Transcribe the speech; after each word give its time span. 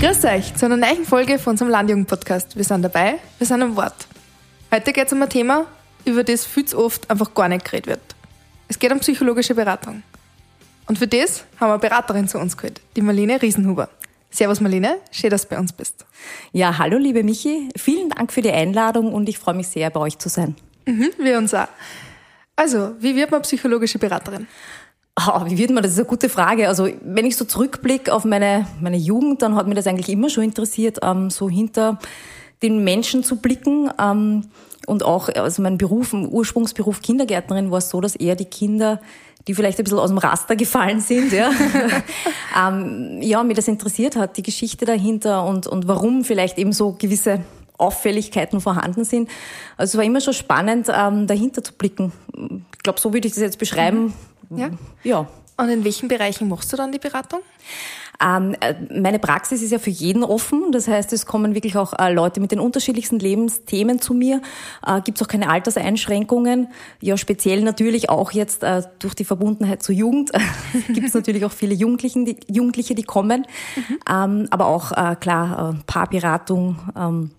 Grüß 0.00 0.24
euch 0.24 0.54
zu 0.54 0.64
einer 0.64 0.78
neuen 0.78 1.04
Folge 1.04 1.38
von 1.38 1.50
unserem 1.50 1.70
Landjugend-Podcast. 1.70 2.56
Wir 2.56 2.64
sind 2.64 2.80
dabei, 2.80 3.18
wir 3.36 3.46
sind 3.46 3.60
am 3.60 3.76
Wort. 3.76 4.06
Heute 4.72 4.94
geht 4.94 5.06
es 5.08 5.12
um 5.12 5.22
ein 5.22 5.28
Thema, 5.28 5.66
über 6.06 6.24
das 6.24 6.46
viel 6.46 6.64
zu 6.64 6.78
oft 6.78 7.10
einfach 7.10 7.34
gar 7.34 7.48
nicht 7.48 7.66
geredet 7.66 7.86
wird. 7.86 8.00
Es 8.66 8.78
geht 8.78 8.90
um 8.92 9.00
psychologische 9.00 9.54
Beratung. 9.54 10.02
Und 10.86 10.98
für 10.98 11.06
das 11.06 11.44
haben 11.60 11.68
wir 11.68 11.74
eine 11.74 11.80
Beraterin 11.80 12.28
zu 12.28 12.38
uns 12.38 12.56
geholt, 12.56 12.80
die 12.96 13.02
Marlene 13.02 13.42
Riesenhuber. 13.42 13.90
Servus 14.30 14.62
Marlene, 14.62 14.96
schön, 15.10 15.28
dass 15.28 15.42
du 15.42 15.48
bei 15.48 15.58
uns 15.58 15.74
bist. 15.74 16.06
Ja, 16.52 16.78
hallo 16.78 16.96
liebe 16.96 17.22
Michi, 17.22 17.68
vielen 17.76 18.08
Dank 18.08 18.32
für 18.32 18.40
die 18.40 18.52
Einladung 18.52 19.12
und 19.12 19.28
ich 19.28 19.38
freue 19.38 19.54
mich 19.54 19.68
sehr, 19.68 19.90
bei 19.90 20.00
euch 20.00 20.16
zu 20.16 20.30
sein. 20.30 20.56
Mhm, 20.86 21.10
wir 21.18 21.36
uns 21.36 21.52
auch. 21.52 21.68
Also, 22.56 22.92
wie 23.00 23.14
wird 23.16 23.30
man 23.30 23.42
psychologische 23.42 23.98
Beraterin? 23.98 24.46
Oh, 25.26 25.42
wie 25.46 25.58
wird 25.58 25.70
man? 25.70 25.82
Das 25.82 25.92
ist 25.92 25.98
eine 25.98 26.06
gute 26.06 26.28
Frage. 26.28 26.68
Also 26.68 26.88
wenn 27.02 27.26
ich 27.26 27.36
so 27.36 27.44
zurückblicke 27.44 28.12
auf 28.12 28.24
meine, 28.24 28.66
meine 28.80 28.96
Jugend, 28.96 29.42
dann 29.42 29.54
hat 29.54 29.66
mich 29.66 29.76
das 29.76 29.86
eigentlich 29.86 30.08
immer 30.08 30.30
schon 30.30 30.44
interessiert, 30.44 30.98
ähm, 31.02 31.30
so 31.30 31.48
hinter 31.50 31.98
den 32.62 32.84
Menschen 32.84 33.24
zu 33.24 33.36
blicken. 33.36 33.90
Ähm, 34.00 34.44
und 34.86 35.04
auch, 35.04 35.28
also 35.28 35.62
mein 35.62 35.78
Beruf, 35.78 36.12
Ursprungsberuf 36.12 37.02
Kindergärtnerin 37.02 37.70
war 37.70 37.78
es 37.78 37.90
so, 37.90 38.00
dass 38.00 38.16
eher 38.16 38.34
die 38.34 38.46
Kinder, 38.46 39.00
die 39.46 39.54
vielleicht 39.54 39.78
ein 39.78 39.84
bisschen 39.84 39.98
aus 39.98 40.10
dem 40.10 40.18
Raster 40.18 40.56
gefallen 40.56 41.00
sind, 41.00 41.32
ja, 41.32 41.50
ähm, 42.68 43.18
ja, 43.20 43.42
mir 43.42 43.54
das 43.54 43.68
interessiert 43.68 44.16
hat, 44.16 44.36
die 44.36 44.42
Geschichte 44.42 44.84
dahinter 44.84 45.44
und, 45.44 45.66
und 45.66 45.86
warum 45.86 46.24
vielleicht 46.24 46.58
eben 46.58 46.72
so 46.72 46.92
gewisse 46.98 47.40
Auffälligkeiten 47.80 48.60
vorhanden 48.60 49.04
sind. 49.04 49.28
Also 49.76 49.92
es 49.92 49.96
war 49.96 50.04
immer 50.04 50.20
schon 50.20 50.34
spannend, 50.34 50.88
ähm, 50.92 51.26
dahinter 51.26 51.62
zu 51.64 51.72
blicken. 51.72 52.12
Ich 52.72 52.82
glaube, 52.82 53.00
so 53.00 53.12
würde 53.12 53.26
ich 53.26 53.34
das 53.34 53.42
jetzt 53.42 53.58
beschreiben. 53.58 54.14
Ja. 54.50 54.70
ja. 55.02 55.28
Und 55.56 55.68
in 55.68 55.84
welchen 55.84 56.08
Bereichen 56.08 56.48
machst 56.48 56.72
du 56.72 56.76
dann 56.76 56.90
die 56.90 56.98
Beratung? 56.98 57.40
Ähm, 58.22 58.54
äh, 58.60 58.74
meine 59.00 59.18
Praxis 59.18 59.62
ist 59.62 59.70
ja 59.70 59.78
für 59.78 59.90
jeden 59.90 60.24
offen. 60.24 60.72
Das 60.72 60.88
heißt, 60.88 61.12
es 61.12 61.24
kommen 61.24 61.54
wirklich 61.54 61.76
auch 61.76 61.98
äh, 61.98 62.12
Leute 62.12 62.40
mit 62.40 62.52
den 62.52 62.60
unterschiedlichsten 62.60 63.18
Lebensthemen 63.18 64.00
zu 64.00 64.12
mir. 64.12 64.42
Äh, 64.86 65.00
Gibt 65.00 65.18
es 65.18 65.22
auch 65.22 65.28
keine 65.28 65.48
Alterseinschränkungen. 65.48 66.68
Ja, 67.00 67.16
speziell 67.16 67.62
natürlich 67.62 68.10
auch 68.10 68.32
jetzt 68.32 68.62
äh, 68.62 68.82
durch 68.98 69.14
die 69.14 69.24
Verbundenheit 69.24 69.82
zur 69.82 69.94
Jugend 69.94 70.32
gibt 70.88 71.06
es 71.06 71.14
natürlich 71.14 71.44
auch 71.44 71.52
viele 71.52 71.74
Jugendlichen, 71.74 72.26
die, 72.26 72.36
Jugendliche, 72.46 72.94
die 72.94 73.04
kommen. 73.04 73.46
Mhm. 73.76 73.98
Ähm, 74.10 74.48
aber 74.50 74.66
auch 74.66 74.92
äh, 74.92 75.16
klar 75.16 75.74
äh, 75.74 75.82
Paarberatung. 75.86 76.78
Ähm, 76.96 77.30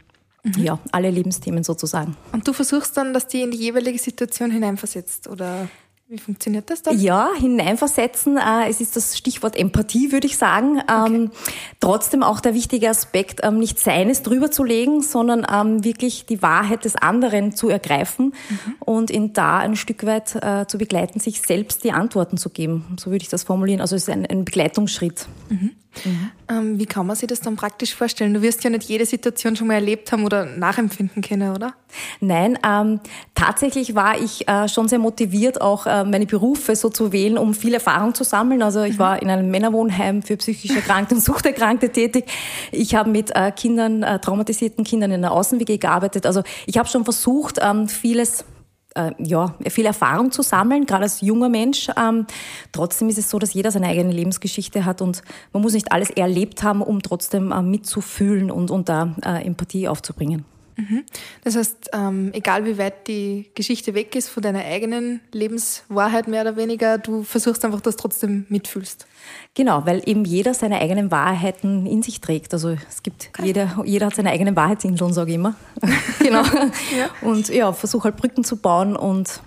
mhm. 0.44 0.64
Ja, 0.64 0.80
alle 0.92 1.10
Lebensthemen 1.10 1.64
sozusagen. 1.64 2.16
Und 2.32 2.48
du 2.48 2.54
versuchst 2.54 2.98
dann, 2.98 3.14
dass 3.14 3.28
die 3.28 3.42
in 3.42 3.52
die 3.52 3.58
jeweilige 3.58 4.00
Situation 4.00 4.52
hineinversetzt, 4.52 5.28
oder? 5.28 5.70
Wie 6.12 6.18
funktioniert 6.18 6.70
das 6.70 6.82
dann? 6.82 7.00
Ja, 7.00 7.30
hineinversetzen. 7.40 8.36
Äh, 8.36 8.68
es 8.68 8.82
ist 8.82 8.98
das 8.98 9.18
Stichwort 9.18 9.56
Empathie, 9.56 10.12
würde 10.12 10.28
ich 10.28 10.38
sagen. 10.38 10.82
Ähm, 10.92 11.30
okay. 11.32 11.38
Trotzdem 11.80 12.22
auch 12.22 12.42
der 12.42 12.54
wichtige 12.54 12.90
Aspekt, 12.90 13.40
ähm, 13.44 13.60
nicht 13.60 13.80
seines 13.80 14.22
drüber 14.22 14.52
zu 14.52 14.66
legen, 14.66 15.04
sondern 15.04 15.48
ähm, 15.50 15.86
wirklich 15.86 16.26
die 16.26 16.42
Wahrheit 16.42 16.84
des 16.84 16.98
anderen 16.98 17.56
zu 17.56 17.70
ergreifen 17.70 18.34
mhm. 18.50 18.76
und 18.82 19.10
ihn 19.10 19.32
da 19.32 19.60
ein 19.60 19.78
Stück 19.78 20.06
weit 20.06 20.36
äh, 20.36 20.68
zu 20.68 20.78
begleiten, 20.78 21.22
sich 21.22 21.42
selbst 21.42 21.86
die 21.86 21.94
Antworten 21.94 22.36
zu 22.36 22.50
geben. 22.50 22.98
So 23.00 23.10
würde 23.10 23.24
ich 23.24 23.30
das 23.30 23.44
formulieren. 23.44 23.80
Also 23.80 23.96
es 23.96 24.04
ist 24.04 24.10
ein, 24.10 24.26
ein 24.26 24.44
Begleitungsschritt. 24.44 25.28
Mhm. 25.48 25.72
Mhm. 26.06 26.32
Ähm, 26.50 26.80
wie 26.80 26.86
kann 26.86 27.06
man 27.06 27.16
sich 27.16 27.28
das 27.28 27.42
dann 27.42 27.56
praktisch 27.56 27.94
vorstellen? 27.94 28.34
Du 28.34 28.42
wirst 28.42 28.64
ja 28.64 28.70
nicht 28.70 28.84
jede 28.84 29.06
Situation 29.06 29.56
schon 29.56 29.68
mal 29.68 29.76
erlebt 29.76 30.12
haben 30.12 30.24
oder 30.24 30.46
nachempfinden 30.46 31.22
können, 31.22 31.54
oder? 31.54 31.74
Nein, 32.22 32.58
ähm, 32.66 33.02
tatsächlich 33.36 33.94
war 33.94 34.18
ich 34.18 34.48
äh, 34.48 34.70
schon 34.70 34.88
sehr 34.88 35.00
motiviert, 35.00 35.60
auch 35.60 35.86
äh, 35.86 36.01
meine 36.04 36.26
Berufe 36.26 36.76
so 36.76 36.90
zu 36.90 37.12
wählen, 37.12 37.38
um 37.38 37.54
viel 37.54 37.74
Erfahrung 37.74 38.14
zu 38.14 38.24
sammeln. 38.24 38.62
Also 38.62 38.84
ich 38.84 38.96
mhm. 38.96 39.00
war 39.00 39.22
in 39.22 39.30
einem 39.30 39.50
Männerwohnheim 39.50 40.22
für 40.22 40.38
psychisch 40.38 40.76
Erkrankte 40.76 41.16
und 41.16 41.22
Suchterkrankte 41.22 41.90
tätig. 41.90 42.26
Ich 42.72 42.96
habe 42.96 43.10
mit 43.10 43.36
äh, 43.36 43.52
Kindern, 43.52 44.04
äh, 44.04 44.20
traumatisierten 44.20 44.84
Kindern 44.84 45.12
in 45.12 45.22
der 45.22 45.32
Außenwege 45.32 45.78
gearbeitet. 45.78 46.26
Also 46.26 46.44
ich 46.66 46.78
habe 46.78 46.88
schon 46.88 47.04
versucht, 47.04 47.60
ähm, 47.62 47.88
vieles 47.88 48.46
äh, 48.96 49.12
ja, 49.20 49.56
viel 49.70 49.86
Erfahrung 49.86 50.32
zu 50.32 50.42
sammeln, 50.42 50.86
gerade 50.86 51.04
als 51.04 51.22
junger 51.22 51.50
Mensch. 51.50 51.90
Ähm, 51.98 52.26
trotzdem 52.72 53.10
ist 53.10 53.18
es 53.18 53.30
so, 53.30 53.40
dass 53.40 53.54
jeder 53.54 53.72
seine 53.72 53.88
eigene 53.88 54.12
Lebensgeschichte 54.12 54.86
hat 54.86 55.02
und 55.02 55.22
man 55.54 55.62
muss 55.62 55.74
nicht 55.74 55.92
alles 55.92 56.10
erlebt 56.10 56.64
haben, 56.64 56.82
um 56.82 57.02
trotzdem 57.02 57.52
äh, 57.52 57.62
mitzufühlen 57.62 58.52
und, 58.52 58.72
und 58.72 58.90
da 58.90 59.16
äh, 59.24 59.46
Empathie 59.46 59.88
aufzubringen. 59.88 60.46
Mhm. 60.82 61.04
Das 61.44 61.56
heißt, 61.56 61.92
ähm, 61.94 62.32
egal 62.34 62.66
wie 62.66 62.78
weit 62.78 63.08
die 63.08 63.50
Geschichte 63.56 63.94
weg 63.94 64.16
ist 64.16 64.30
von 64.30 64.42
deiner 64.42 64.64
eigenen 64.64 65.22
Lebenswahrheit 65.32 66.28
mehr 66.28 66.42
oder 66.42 66.56
weniger, 66.56 66.98
du 66.98 67.24
versuchst 67.24 67.64
einfach, 67.66 67.82
dass 67.82 67.96
du 67.96 68.02
trotzdem 68.02 68.46
mitfühlst. 68.50 69.06
Genau, 69.54 69.86
weil 69.86 70.02
eben 70.06 70.26
jeder 70.26 70.54
seine 70.54 70.80
eigenen 70.80 71.12
Wahrheiten 71.12 71.86
in 71.86 72.02
sich 72.02 72.22
trägt. 72.22 72.54
Also 72.54 72.70
es 72.90 73.04
gibt, 73.04 73.30
okay. 73.30 73.48
jeder, 73.48 73.84
jeder 73.86 74.08
hat 74.08 74.16
seine 74.16 74.32
eigenen 74.32 74.56
Wahrheitsinseln, 74.56 75.14
sage 75.14 75.32
ich 75.32 75.36
immer. 75.36 75.56
genau. 76.20 76.44
ja. 76.98 77.10
Und 77.22 77.50
ja, 77.50 77.72
versuche 77.74 78.06
halt 78.06 78.18
Brücken 78.18 78.44
zu 78.44 78.58
bauen 78.58 78.96
und 78.96 79.42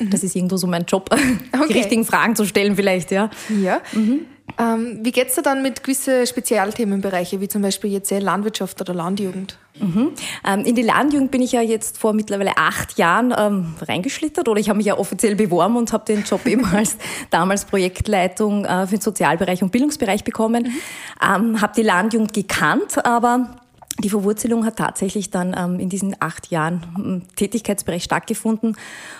mhm. 0.00 0.10
das 0.10 0.22
ist 0.24 0.34
irgendwo 0.34 0.56
so 0.56 0.66
mein 0.66 0.84
Job, 0.86 1.10
okay. 1.52 1.66
die 1.68 1.72
richtigen 1.74 2.04
Fragen 2.04 2.34
zu 2.34 2.44
stellen 2.44 2.76
vielleicht, 2.76 3.10
ja. 3.10 3.30
Ja. 3.62 3.80
Mhm. 3.92 4.26
Ähm, 4.58 4.98
wie 5.02 5.12
geht 5.12 5.28
es 5.28 5.34
dir 5.34 5.42
dann 5.42 5.62
mit 5.62 5.82
gewissen 5.82 6.26
Spezialthemenbereichen, 6.26 7.40
wie 7.40 7.48
zum 7.48 7.62
Beispiel 7.62 7.90
jetzt 7.90 8.10
Landwirtschaft 8.10 8.80
oder 8.80 8.92
Landjugend? 8.92 9.56
Mhm. 9.82 10.12
Ähm, 10.46 10.60
in 10.64 10.74
die 10.74 10.82
Landjugend 10.82 11.30
bin 11.30 11.42
ich 11.42 11.52
ja 11.52 11.60
jetzt 11.60 11.98
vor 11.98 12.12
mittlerweile 12.12 12.56
acht 12.56 12.98
Jahren 12.98 13.34
ähm, 13.36 13.74
reingeschlittert 13.80 14.48
oder 14.48 14.60
ich 14.60 14.68
habe 14.68 14.76
mich 14.76 14.86
ja 14.86 14.96
offiziell 14.96 15.34
beworben 15.34 15.76
und 15.76 15.92
habe 15.92 16.04
den 16.04 16.22
Job 16.22 16.46
eben 16.46 16.64
als 16.64 16.96
damals 17.30 17.64
Projektleitung 17.64 18.64
äh, 18.64 18.86
für 18.86 18.96
den 18.96 19.00
Sozialbereich 19.00 19.62
und 19.62 19.72
Bildungsbereich 19.72 20.24
bekommen. 20.24 20.64
Mhm. 20.64 21.34
Ähm, 21.34 21.60
habe 21.60 21.72
die 21.76 21.82
Landjugend 21.82 22.32
gekannt, 22.32 23.04
aber 23.04 23.61
die 23.98 24.08
Verwurzelung 24.08 24.64
hat 24.64 24.76
tatsächlich 24.76 25.30
dann 25.30 25.54
ähm, 25.58 25.78
in 25.78 25.88
diesen 25.88 26.16
acht 26.20 26.50
Jahren 26.50 26.82
im 26.96 27.22
Tätigkeitsbereich 27.36 28.02
stattgefunden. 28.02 28.76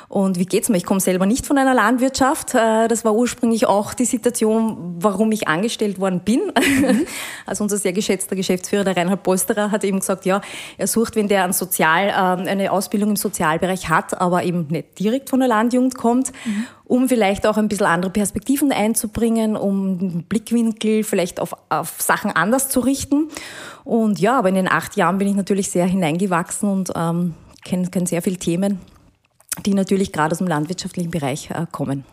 Und 0.09 0.39
wie 0.39 0.47
geht's 0.47 0.69
mir? 0.69 0.77
Ich 0.77 0.85
komme 0.85 1.01
selber 1.01 1.27
nicht 1.27 1.47
von 1.47 1.59
einer 1.59 1.75
Landwirtschaft. 1.75 2.55
Äh, 2.55 2.89
das 2.89 3.05
war 3.05 3.15
ursprünglich 3.15 3.67
auch 3.67 3.95
die 3.95 4.05
Situation, 4.05 4.97
warum 4.99 5.31
ich 5.33 5.49
angestellt 5.49 6.01
worden 6.01 6.21
bin. 6.21 6.41
Mhm. 6.47 7.07
Also 7.45 7.65
unser 7.65 7.77
sehr 7.77 7.93
geschätzter 7.93 8.37
Geschäftsführer, 8.37 8.85
der 8.85 8.97
Reinhard 8.97 9.23
Polsterer, 9.23 9.71
hat 9.71 9.85
eben 9.85 9.99
gesagt, 9.99 10.25
ja, 10.25 10.41
er 10.79 10.87
sucht, 10.87 11.17
wenn 11.17 11.29
der 11.29 11.45
ein 11.45 11.53
Sozial, 11.53 12.09
äh, 12.09 12.49
eine 12.49 12.73
Ausbildung 12.73 13.11
im 13.11 13.17
Sozialbereich 13.17 13.89
hat, 13.89 14.21
aber 14.21 14.45
eben 14.45 14.69
nicht 14.69 14.99
direkt 14.99 15.29
von 15.31 15.41
der 15.41 15.49
Landjugend 15.49 15.97
kommt, 15.97 16.33
mhm. 16.45 16.67
Um 16.93 17.09
vielleicht 17.09 17.47
auch 17.47 17.57
ein 17.57 17.69
bisschen 17.69 17.87
andere 17.87 18.13
Perspektiven 18.13 18.71
einzubringen, 18.71 19.57
um 19.57 19.99
den 19.99 20.25
Blickwinkel 20.25 21.05
vielleicht 21.05 21.41
auf, 21.41 21.57
auf 21.71 22.03
Sachen 22.03 22.31
anders 22.31 22.69
zu 22.69 22.81
richten. 22.81 23.31
Und 23.83 24.21
ja, 24.21 24.39
aber 24.39 24.51
in 24.51 24.57
den 24.57 24.71
acht 24.71 24.95
Jahren 24.97 25.17
bin 25.17 25.27
ich 25.27 25.35
natürlich 25.35 25.71
sehr 25.71 25.87
hineingewachsen 25.87 26.69
und 26.69 26.93
ähm, 26.95 27.33
kenne 27.65 27.89
kenn 27.89 28.05
sehr 28.05 28.21
viele 28.21 28.37
Themen, 28.37 28.79
die 29.65 29.73
natürlich 29.73 30.13
gerade 30.13 30.33
aus 30.33 30.39
dem 30.39 30.49
landwirtschaftlichen 30.49 31.11
Bereich 31.11 31.49
äh, 31.49 31.65
kommen. 31.73 32.05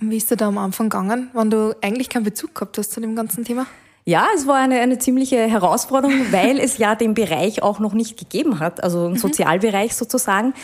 Wie 0.00 0.16
ist 0.16 0.30
dir 0.30 0.36
da 0.36 0.48
am 0.48 0.56
Anfang 0.56 0.88
gegangen, 0.88 1.28
wenn 1.34 1.50
du 1.50 1.76
eigentlich 1.82 2.08
keinen 2.08 2.24
Bezug 2.24 2.54
gehabt 2.54 2.78
hast 2.78 2.90
zu 2.92 3.02
dem 3.02 3.14
ganzen 3.14 3.44
Thema? 3.44 3.66
Ja, 4.04 4.26
es 4.34 4.48
war 4.48 4.56
eine, 4.56 4.80
eine 4.80 4.98
ziemliche 4.98 5.36
Herausforderung, 5.36 6.14
weil 6.32 6.58
es 6.58 6.78
ja 6.78 6.94
den 6.94 7.14
Bereich 7.14 7.62
auch 7.62 7.78
noch 7.78 7.92
nicht 7.92 8.18
gegeben 8.18 8.58
hat, 8.58 8.82
also 8.82 9.04
einen 9.04 9.12
mhm. 9.12 9.18
Sozialbereich 9.18 9.94
sozusagen. 9.94 10.54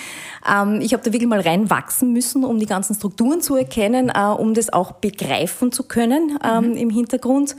Ähm, 0.49 0.81
ich 0.81 0.93
habe 0.93 1.03
da 1.05 1.13
wirklich 1.13 1.29
mal 1.29 1.41
reinwachsen 1.41 2.13
müssen, 2.13 2.45
um 2.45 2.59
die 2.59 2.67
ganzen 2.67 2.95
Strukturen 2.95 3.41
zu 3.41 3.57
erkennen, 3.57 4.11
äh, 4.13 4.21
um 4.21 4.55
das 4.55 4.73
auch 4.73 4.93
begreifen 4.93 5.71
zu 5.71 5.85
können 5.85 6.39
ähm, 6.45 6.71
mhm. 6.71 6.77
im 6.77 6.91
Hintergrund 6.91 7.55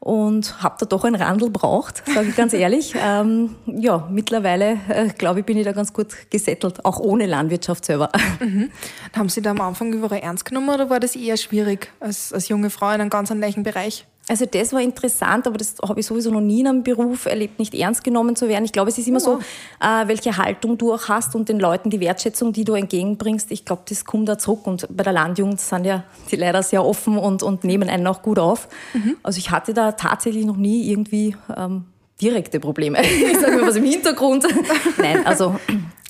und 0.00 0.62
habe 0.62 0.76
da 0.78 0.86
doch 0.86 1.04
ein 1.04 1.14
Randl 1.14 1.50
braucht, 1.50 2.04
sage 2.06 2.28
ich 2.28 2.36
ganz 2.36 2.52
ehrlich. 2.52 2.94
ähm, 3.02 3.56
ja, 3.66 4.08
mittlerweile 4.10 4.78
äh, 4.88 5.08
glaube 5.08 5.40
ich, 5.40 5.46
bin 5.46 5.58
ich 5.58 5.64
da 5.64 5.72
ganz 5.72 5.92
gut 5.92 6.08
gesettelt, 6.30 6.84
auch 6.84 7.00
ohne 7.00 7.26
Landwirtschaft 7.26 7.84
selber. 7.84 8.10
Mhm. 8.40 8.70
Haben 9.16 9.28
Sie 9.28 9.42
da 9.42 9.50
am 9.50 9.60
Anfang 9.60 9.92
überall 9.92 10.20
ernst 10.20 10.44
genommen 10.44 10.68
oder 10.68 10.90
war 10.90 11.00
das 11.00 11.16
eher 11.16 11.36
schwierig 11.36 11.90
als, 11.98 12.32
als 12.32 12.48
junge 12.48 12.70
Frau 12.70 12.86
in 12.86 13.00
einem 13.00 13.10
ganz 13.10 13.32
anderen 13.32 13.64
Bereich? 13.64 14.06
Also 14.28 14.44
das 14.44 14.72
war 14.74 14.80
interessant, 14.80 15.46
aber 15.46 15.56
das 15.56 15.76
habe 15.82 16.00
ich 16.00 16.06
sowieso 16.06 16.30
noch 16.30 16.42
nie 16.42 16.60
in 16.60 16.66
einem 16.66 16.82
Beruf 16.82 17.24
erlebt, 17.24 17.58
nicht 17.58 17.74
ernst 17.74 18.04
genommen 18.04 18.36
zu 18.36 18.46
werden. 18.48 18.64
Ich 18.64 18.72
glaube, 18.72 18.90
es 18.90 18.98
ist 18.98 19.08
immer 19.08 19.20
so, 19.20 19.38
äh, 19.80 20.06
welche 20.06 20.36
Haltung 20.36 20.76
du 20.76 20.92
auch 20.92 21.08
hast 21.08 21.34
und 21.34 21.48
den 21.48 21.58
Leuten 21.58 21.88
die 21.88 21.98
Wertschätzung, 22.00 22.52
die 22.52 22.64
du 22.64 22.74
entgegenbringst. 22.74 23.50
Ich 23.50 23.64
glaube, 23.64 23.82
das 23.88 24.04
kommt 24.04 24.28
da 24.28 24.36
zurück. 24.36 24.66
Und 24.66 24.86
bei 24.94 25.02
der 25.02 25.14
Landjugend 25.14 25.60
sind 25.60 25.86
ja 25.86 26.04
die 26.30 26.36
leider 26.36 26.62
sehr 26.62 26.84
offen 26.84 27.16
und, 27.16 27.42
und 27.42 27.64
nehmen 27.64 27.88
einen 27.88 28.06
auch 28.06 28.20
gut 28.20 28.38
auf. 28.38 28.68
Mhm. 28.92 29.16
Also 29.22 29.38
ich 29.38 29.50
hatte 29.50 29.72
da 29.72 29.92
tatsächlich 29.92 30.44
noch 30.44 30.58
nie 30.58 30.90
irgendwie 30.90 31.34
ähm, 31.56 31.86
direkte 32.20 32.60
Probleme. 32.60 33.00
ich 33.02 33.38
sage 33.38 33.56
mal 33.56 33.66
was 33.66 33.76
im 33.76 33.84
Hintergrund. 33.84 34.46
Nein, 34.98 35.26
also 35.26 35.56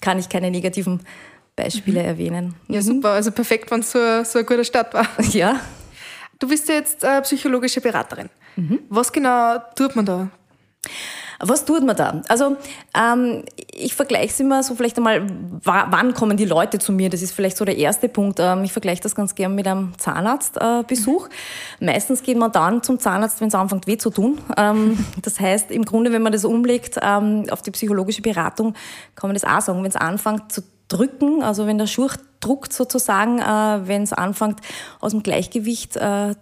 kann 0.00 0.18
ich 0.18 0.28
keine 0.28 0.50
negativen 0.50 1.00
Beispiele 1.54 2.00
mhm. 2.00 2.06
erwähnen. 2.06 2.54
Ja, 2.68 2.82
super. 2.82 3.10
Also 3.10 3.30
perfekt, 3.30 3.70
wenn 3.70 3.80
es 3.80 3.92
so, 3.92 3.98
so 4.24 4.38
eine 4.38 4.46
gute 4.46 4.64
Stadt 4.64 4.92
war. 4.94 5.06
Ja. 5.32 5.60
Du 6.38 6.48
bist 6.48 6.68
ja 6.68 6.76
jetzt 6.76 7.02
äh, 7.04 7.20
psychologische 7.22 7.80
Beraterin. 7.80 8.30
Mhm. 8.56 8.80
Was 8.88 9.12
genau 9.12 9.58
tut 9.74 9.96
man 9.96 10.06
da? 10.06 10.30
Was 11.40 11.64
tut 11.64 11.84
man 11.84 11.94
da? 11.94 12.20
Also 12.28 12.56
ähm, 12.96 13.44
ich 13.72 13.94
vergleiche 13.94 14.32
es 14.32 14.40
immer 14.40 14.62
so 14.64 14.74
vielleicht 14.74 14.96
einmal, 14.96 15.24
wann 15.62 16.12
kommen 16.12 16.36
die 16.36 16.44
Leute 16.44 16.80
zu 16.80 16.90
mir? 16.90 17.10
Das 17.10 17.22
ist 17.22 17.30
vielleicht 17.32 17.56
so 17.56 17.64
der 17.64 17.76
erste 17.76 18.08
Punkt. 18.08 18.40
Ähm, 18.40 18.64
ich 18.64 18.72
vergleiche 18.72 19.02
das 19.02 19.14
ganz 19.14 19.36
gern 19.36 19.54
mit 19.54 19.68
einem 19.68 19.96
Zahnarztbesuch. 19.98 21.28
Äh, 21.28 21.84
Meistens 21.84 22.24
geht 22.24 22.38
man 22.38 22.50
dann 22.50 22.82
zum 22.82 22.98
Zahnarzt, 22.98 23.40
wenn 23.40 23.48
es 23.48 23.54
anfängt 23.54 23.86
weh 23.86 23.96
zu 23.96 24.10
tun. 24.10 24.40
Ähm, 24.56 25.04
das 25.22 25.38
heißt, 25.38 25.70
im 25.70 25.84
Grunde, 25.84 26.12
wenn 26.12 26.22
man 26.22 26.32
das 26.32 26.44
umlegt 26.44 26.98
ähm, 27.00 27.44
auf 27.50 27.62
die 27.62 27.70
psychologische 27.70 28.22
Beratung, 28.22 28.74
kann 29.14 29.28
man 29.28 29.34
das 29.34 29.44
auch 29.44 29.60
sagen. 29.60 29.80
Wenn 29.82 29.90
es 29.90 29.96
anfängt 29.96 30.50
zu 30.50 30.62
drücken, 30.88 31.42
also 31.42 31.66
wenn 31.66 31.78
der 31.78 31.86
Schurch 31.86 32.16
druckt 32.40 32.72
sozusagen, 32.72 33.38
äh, 33.38 33.88
wenn 33.88 34.02
es 34.02 34.12
anfängt 34.12 34.60
aus 35.00 35.12
dem 35.12 35.22
Gleichgewicht 35.22 35.96
äh, 35.96 36.34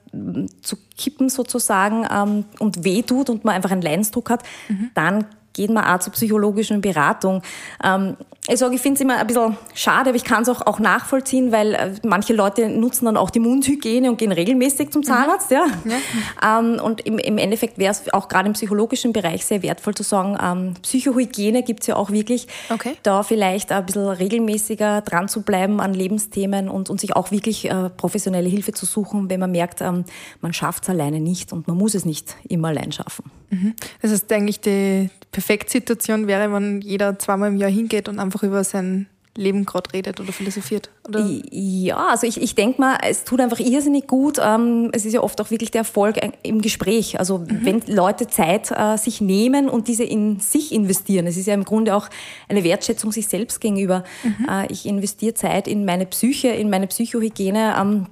zu 0.62 0.76
kippen 0.96 1.28
sozusagen 1.28 2.06
ähm, 2.10 2.44
und 2.58 2.84
weh 2.84 3.02
tut 3.02 3.30
und 3.30 3.44
man 3.44 3.54
einfach 3.54 3.70
einen 3.70 3.82
Leidensdruck 3.82 4.30
hat, 4.30 4.42
mhm. 4.68 4.90
dann 4.94 5.24
geht 5.56 5.70
man 5.70 5.84
auch 5.84 5.98
zur 5.98 6.12
psychologischen 6.12 6.80
Beratung. 6.80 7.42
Ähm, 7.82 8.16
ich 8.48 8.58
sage, 8.58 8.76
ich 8.76 8.80
finde 8.80 8.94
es 8.94 9.00
immer 9.00 9.16
ein 9.16 9.26
bisschen 9.26 9.56
schade, 9.74 10.10
aber 10.10 10.16
ich 10.16 10.22
kann 10.22 10.42
es 10.42 10.48
auch, 10.48 10.64
auch 10.66 10.78
nachvollziehen, 10.78 11.50
weil 11.50 11.74
äh, 11.74 11.94
manche 12.04 12.32
Leute 12.32 12.68
nutzen 12.68 13.06
dann 13.06 13.16
auch 13.16 13.30
die 13.30 13.40
Mundhygiene 13.40 14.08
und 14.08 14.18
gehen 14.18 14.30
regelmäßig 14.30 14.90
zum 14.90 15.00
mhm. 15.00 15.06
Zahnarzt. 15.06 15.50
Mhm. 15.50 15.56
Ja. 15.56 15.66
ja. 15.84 16.58
Ähm, 16.60 16.80
und 16.80 17.00
im, 17.00 17.18
im 17.18 17.38
Endeffekt 17.38 17.78
wäre 17.78 17.90
es 17.90 18.12
auch 18.12 18.28
gerade 18.28 18.46
im 18.46 18.52
psychologischen 18.52 19.12
Bereich 19.12 19.44
sehr 19.44 19.62
wertvoll 19.62 19.94
zu 19.94 20.04
sagen, 20.04 20.38
ähm, 20.40 20.74
Psychohygiene 20.82 21.64
gibt 21.64 21.80
es 21.80 21.88
ja 21.88 21.96
auch 21.96 22.10
wirklich. 22.10 22.46
Okay. 22.70 22.92
Da 23.02 23.24
vielleicht 23.24 23.72
ein 23.72 23.84
bisschen 23.84 24.06
regelmäßiger 24.08 25.00
dran 25.00 25.28
zu 25.28 25.42
bleiben 25.42 25.80
an 25.80 25.92
Lebensthemen 25.92 26.68
und, 26.68 26.88
und 26.88 27.00
sich 27.00 27.16
auch 27.16 27.32
wirklich 27.32 27.68
äh, 27.68 27.90
professionelle 27.90 28.48
Hilfe 28.48 28.72
zu 28.72 28.86
suchen, 28.86 29.28
wenn 29.28 29.40
man 29.40 29.50
merkt, 29.50 29.80
ähm, 29.80 30.04
man 30.40 30.52
schafft 30.52 30.84
es 30.84 30.90
alleine 30.90 31.20
nicht 31.20 31.52
und 31.52 31.66
man 31.66 31.76
muss 31.76 31.94
es 31.94 32.04
nicht 32.04 32.36
immer 32.48 32.68
allein 32.68 32.92
schaffen. 32.92 33.24
Mhm. 33.56 33.74
Das 34.02 34.12
heißt 34.12 34.32
eigentlich 34.32 34.60
die 34.60 35.10
Perfektsituation 35.32 36.26
wäre, 36.26 36.52
wenn 36.52 36.80
jeder 36.80 37.18
zweimal 37.18 37.50
im 37.50 37.56
Jahr 37.56 37.70
hingeht 37.70 38.08
und 38.08 38.18
einfach 38.18 38.42
über 38.42 38.64
sein 38.64 39.06
Leben 39.36 39.64
gerade 39.64 39.92
redet 39.92 40.20
oder 40.20 40.32
philosophiert? 40.32 40.90
Oder? 41.06 41.28
Ja, 41.50 42.08
also 42.08 42.26
ich, 42.26 42.40
ich 42.40 42.54
denke 42.54 42.80
mal, 42.80 42.98
es 43.02 43.24
tut 43.24 43.40
einfach 43.40 43.60
irrsinnig 43.60 44.06
gut. 44.06 44.38
Ähm, 44.42 44.90
es 44.92 45.04
ist 45.04 45.12
ja 45.12 45.22
oft 45.22 45.40
auch 45.40 45.50
wirklich 45.50 45.70
der 45.70 45.80
Erfolg 45.80 46.16
im 46.42 46.60
Gespräch. 46.60 47.18
Also 47.18 47.38
mhm. 47.38 47.60
wenn 47.62 47.82
Leute 47.86 48.26
Zeit 48.28 48.70
äh, 48.70 48.96
sich 48.96 49.20
nehmen 49.20 49.68
und 49.68 49.88
diese 49.88 50.04
in 50.04 50.40
sich 50.40 50.72
investieren. 50.72 51.26
Es 51.26 51.36
ist 51.36 51.46
ja 51.46 51.54
im 51.54 51.64
Grunde 51.64 51.94
auch 51.94 52.08
eine 52.48 52.64
Wertschätzung 52.64 53.12
sich 53.12 53.28
selbst 53.28 53.60
gegenüber. 53.60 54.04
Mhm. 54.22 54.48
Äh, 54.48 54.72
ich 54.72 54.86
investiere 54.86 55.34
Zeit 55.34 55.68
in 55.68 55.84
meine 55.84 56.06
Psyche, 56.06 56.48
in 56.48 56.70
meine 56.70 56.86
Psychohygiene. 56.86 57.74
Ähm, 57.78 58.06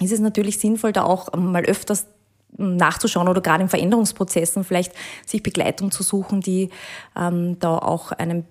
ist 0.00 0.12
es 0.12 0.20
natürlich 0.20 0.58
sinnvoll, 0.58 0.92
da 0.92 1.02
auch 1.02 1.32
mal 1.36 1.64
öfters 1.64 2.06
nachzuschauen 2.56 3.28
oder 3.28 3.40
gerade 3.40 3.62
in 3.62 3.68
Veränderungsprozessen 3.68 4.64
vielleicht 4.64 4.92
sich 5.26 5.42
Begleitung 5.42 5.90
zu 5.90 6.02
suchen, 6.02 6.40
die 6.40 6.70
ähm, 7.16 7.58
da 7.58 7.78
auch 7.78 8.12
einen 8.12 8.44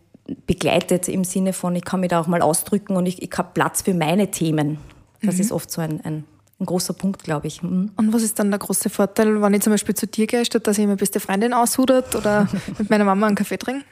begleitet 0.45 1.07
im 1.07 1.23
Sinne 1.23 1.53
von, 1.53 1.75
ich 1.75 1.85
kann 1.85 2.01
mich 2.01 2.09
da 2.09 2.19
auch 2.19 2.27
mal 2.27 2.41
ausdrücken 2.41 2.95
und 2.95 3.05
ich, 3.05 3.21
ich 3.21 3.31
habe 3.37 3.49
Platz 3.53 3.81
für 3.81 3.93
meine 3.93 4.29
Themen. 4.31 4.77
Das 5.21 5.35
mhm. 5.35 5.41
ist 5.41 5.51
oft 5.51 5.71
so 5.71 5.81
ein, 5.81 6.01
ein, 6.03 6.25
ein 6.59 6.65
großer 6.65 6.93
Punkt, 6.93 7.23
glaube 7.23 7.47
ich. 7.47 7.63
Mhm. 7.63 7.91
Und 7.95 8.13
was 8.13 8.23
ist 8.23 8.37
dann 8.39 8.49
der 8.49 8.59
große 8.59 8.89
Vorteil, 8.89 9.41
wenn 9.41 9.53
ich 9.53 9.61
zum 9.61 9.71
Beispiel 9.71 9.95
zu 9.95 10.05
dir 10.05 10.27
gehe, 10.27 10.43
statt 10.45 10.67
dass 10.67 10.77
ich 10.77 10.85
meine 10.85 10.97
beste 10.97 11.19
Freundin 11.19 11.53
aushudert 11.53 12.15
oder 12.15 12.47
mit 12.77 12.89
meiner 12.89 13.05
Mama 13.05 13.27
einen 13.27 13.35
Kaffee 13.35 13.57
trinke? 13.57 13.85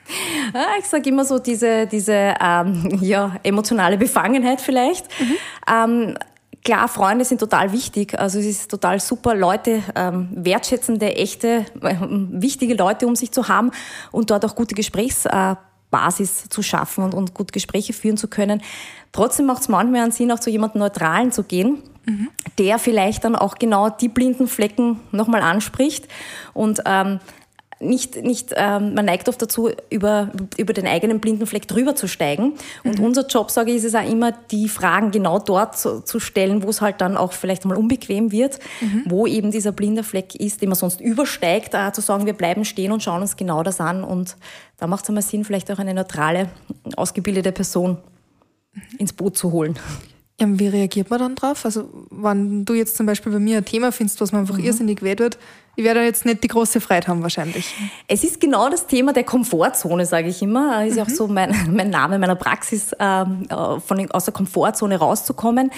Ja, 0.54 0.66
ich 0.78 0.86
sage 0.86 1.10
immer 1.10 1.26
so 1.26 1.40
diese, 1.40 1.88
diese 1.88 2.34
ähm, 2.42 3.00
ja, 3.02 3.38
emotionale 3.44 3.98
Befangenheit 3.98 4.62
vielleicht. 4.62 5.08
Mhm. 5.20 5.36
Ähm, 5.74 6.18
Klar, 6.66 6.88
Freunde 6.88 7.24
sind 7.26 7.40
total 7.40 7.72
wichtig. 7.72 8.18
Also 8.18 8.40
es 8.40 8.48
ist 8.48 8.72
total 8.72 9.00
super, 9.00 9.36
Leute, 9.36 9.84
ähm, 9.94 10.30
wertschätzende, 10.32 11.16
echte, 11.16 11.64
äh, 11.82 11.96
wichtige 12.02 12.74
Leute 12.74 13.06
um 13.06 13.16
sich 13.16 13.32
zu 13.32 13.48
haben 13.48 13.70
und 14.12 14.32
dort 14.32 14.44
auch 14.44 14.56
gute 14.56 14.74
Gesprächsbasis 14.74 16.46
äh, 16.46 16.50
zu 16.50 16.64
schaffen 16.64 17.04
und, 17.04 17.14
und 17.14 17.36
gut 17.36 17.54
Gespräche 17.54 17.94
führen 17.94 18.18
zu 18.18 18.28
können. 18.28 18.64
Trotzdem 19.12 19.46
macht 19.46 19.62
es 19.62 19.70
manchmal 19.70 20.02
einen 20.02 20.12
Sinn, 20.12 20.32
auch 20.32 20.40
zu 20.40 20.50
jemandem 20.50 20.80
Neutralen 20.80 21.32
zu 21.32 21.44
gehen, 21.44 21.84
mhm. 22.04 22.30
der 22.58 22.80
vielleicht 22.80 23.26
dann 23.26 23.36
auch 23.36 23.56
genau 23.60 23.90
die 23.90 24.10
blinden 24.10 24.48
Flecken 24.48 25.00
nochmal 25.12 25.44
anspricht 25.44 26.08
und 26.56 26.82
ähm, 26.88 27.20
nicht, 27.80 28.24
nicht 28.24 28.54
ähm, 28.56 28.94
man 28.94 29.06
neigt 29.06 29.28
oft 29.28 29.42
dazu, 29.42 29.70
über, 29.90 30.32
über 30.58 30.74
den 30.74 30.88
eigenen 30.88 31.20
blinden 31.20 31.46
Fleck 31.46 31.68
drüber 31.68 31.96
zu 31.96 32.08
steigen. 32.08 32.54
Und 32.84 33.00
mhm. 33.00 33.06
unser 33.06 33.28
Job, 33.28 33.52
sage 33.52 33.72
ich, 33.72 33.78
ist 33.78 33.84
es 33.84 33.96
auch 33.96 34.10
immer, 34.10 34.32
die 34.52 34.70
Fragen 34.70 35.12
genau 35.12 35.40
dort 35.40 35.78
zu, 35.78 36.02
zu 36.02 36.20
stellen, 36.20 36.64
wo 36.64 36.70
es 36.70 36.82
halt 36.82 37.02
dann 37.02 37.18
auch 37.18 37.34
vielleicht 37.34 37.66
mal 37.66 37.76
unbequem 37.76 38.32
wird, 38.32 38.60
mhm. 38.80 39.04
wo 39.08 39.28
eben 39.28 39.52
dieser 39.52 39.74
blinde 39.74 40.04
Fleck 40.04 40.36
ist, 40.36 40.62
den 40.62 40.70
man 40.70 40.78
sonst 40.78 41.02
übersteigt, 41.02 41.74
äh, 41.74 41.92
zu 41.92 42.02
sagen, 42.02 42.26
wir 42.26 42.34
bleiben 42.34 42.64
stehen 42.64 42.92
und 42.92 43.04
schauen 43.04 43.22
uns 43.22 43.36
genau 43.36 43.62
das 43.62 43.82
an. 43.82 44.04
Und 44.04 44.38
da 44.78 44.88
macht 44.88 45.04
es 45.04 45.10
einmal 45.10 45.24
Sinn, 45.24 45.44
vielleicht 45.44 45.70
auch 45.70 45.80
eine 45.80 45.94
neutrale, 45.94 46.50
ausgebildete 46.96 47.52
Person 47.52 47.98
mhm. 48.74 48.82
ins 49.00 49.12
Boot 49.12 49.38
zu 49.38 49.52
holen. 49.52 49.78
Ja, 50.40 50.48
wie 50.50 50.68
reagiert 50.68 51.10
man 51.10 51.20
dann 51.20 51.36
drauf? 51.36 51.64
Also, 51.64 51.90
wenn 52.10 52.66
du 52.66 52.74
jetzt 52.74 52.98
zum 52.98 53.06
Beispiel 53.06 53.32
bei 53.32 53.40
mir 53.40 53.58
ein 53.58 53.66
Thema 53.66 53.94
findest, 53.94 54.20
was 54.20 54.34
mir 54.34 54.40
einfach 54.40 54.58
mhm. 54.58 54.66
irrsinnig 54.66 55.02
weh 55.02 55.18
wird, 55.18 55.38
ich 55.78 55.84
werde 55.84 56.04
jetzt 56.04 56.26
nicht 56.26 56.44
die 56.44 56.48
große 56.48 56.80
Freude 56.80 57.08
haben 57.08 57.22
wahrscheinlich. 57.22 57.74
Es 58.08 58.24
ist 58.24 58.40
genau 58.40 58.70
das 58.70 58.88
Thema 58.88 59.12
der 59.12 59.24
Komfortzone, 59.24 60.06
sage 60.06 60.30
ich 60.30 60.42
immer. 60.42 60.86
Das 60.86 60.92
ist 60.92 60.96
mhm. 60.96 61.02
auch 61.02 61.10
so 61.10 61.28
mein, 61.28 61.54
mein 61.76 61.90
Name 61.90 62.18
meiner 62.20 62.36
Praxis, 62.36 62.92
ähm, 63.00 63.46
äh, 63.50 63.80
von, 63.80 64.10
aus 64.12 64.26
der 64.26 64.34
Komfortzone 64.34 64.98
rauszukommen. 64.98 65.72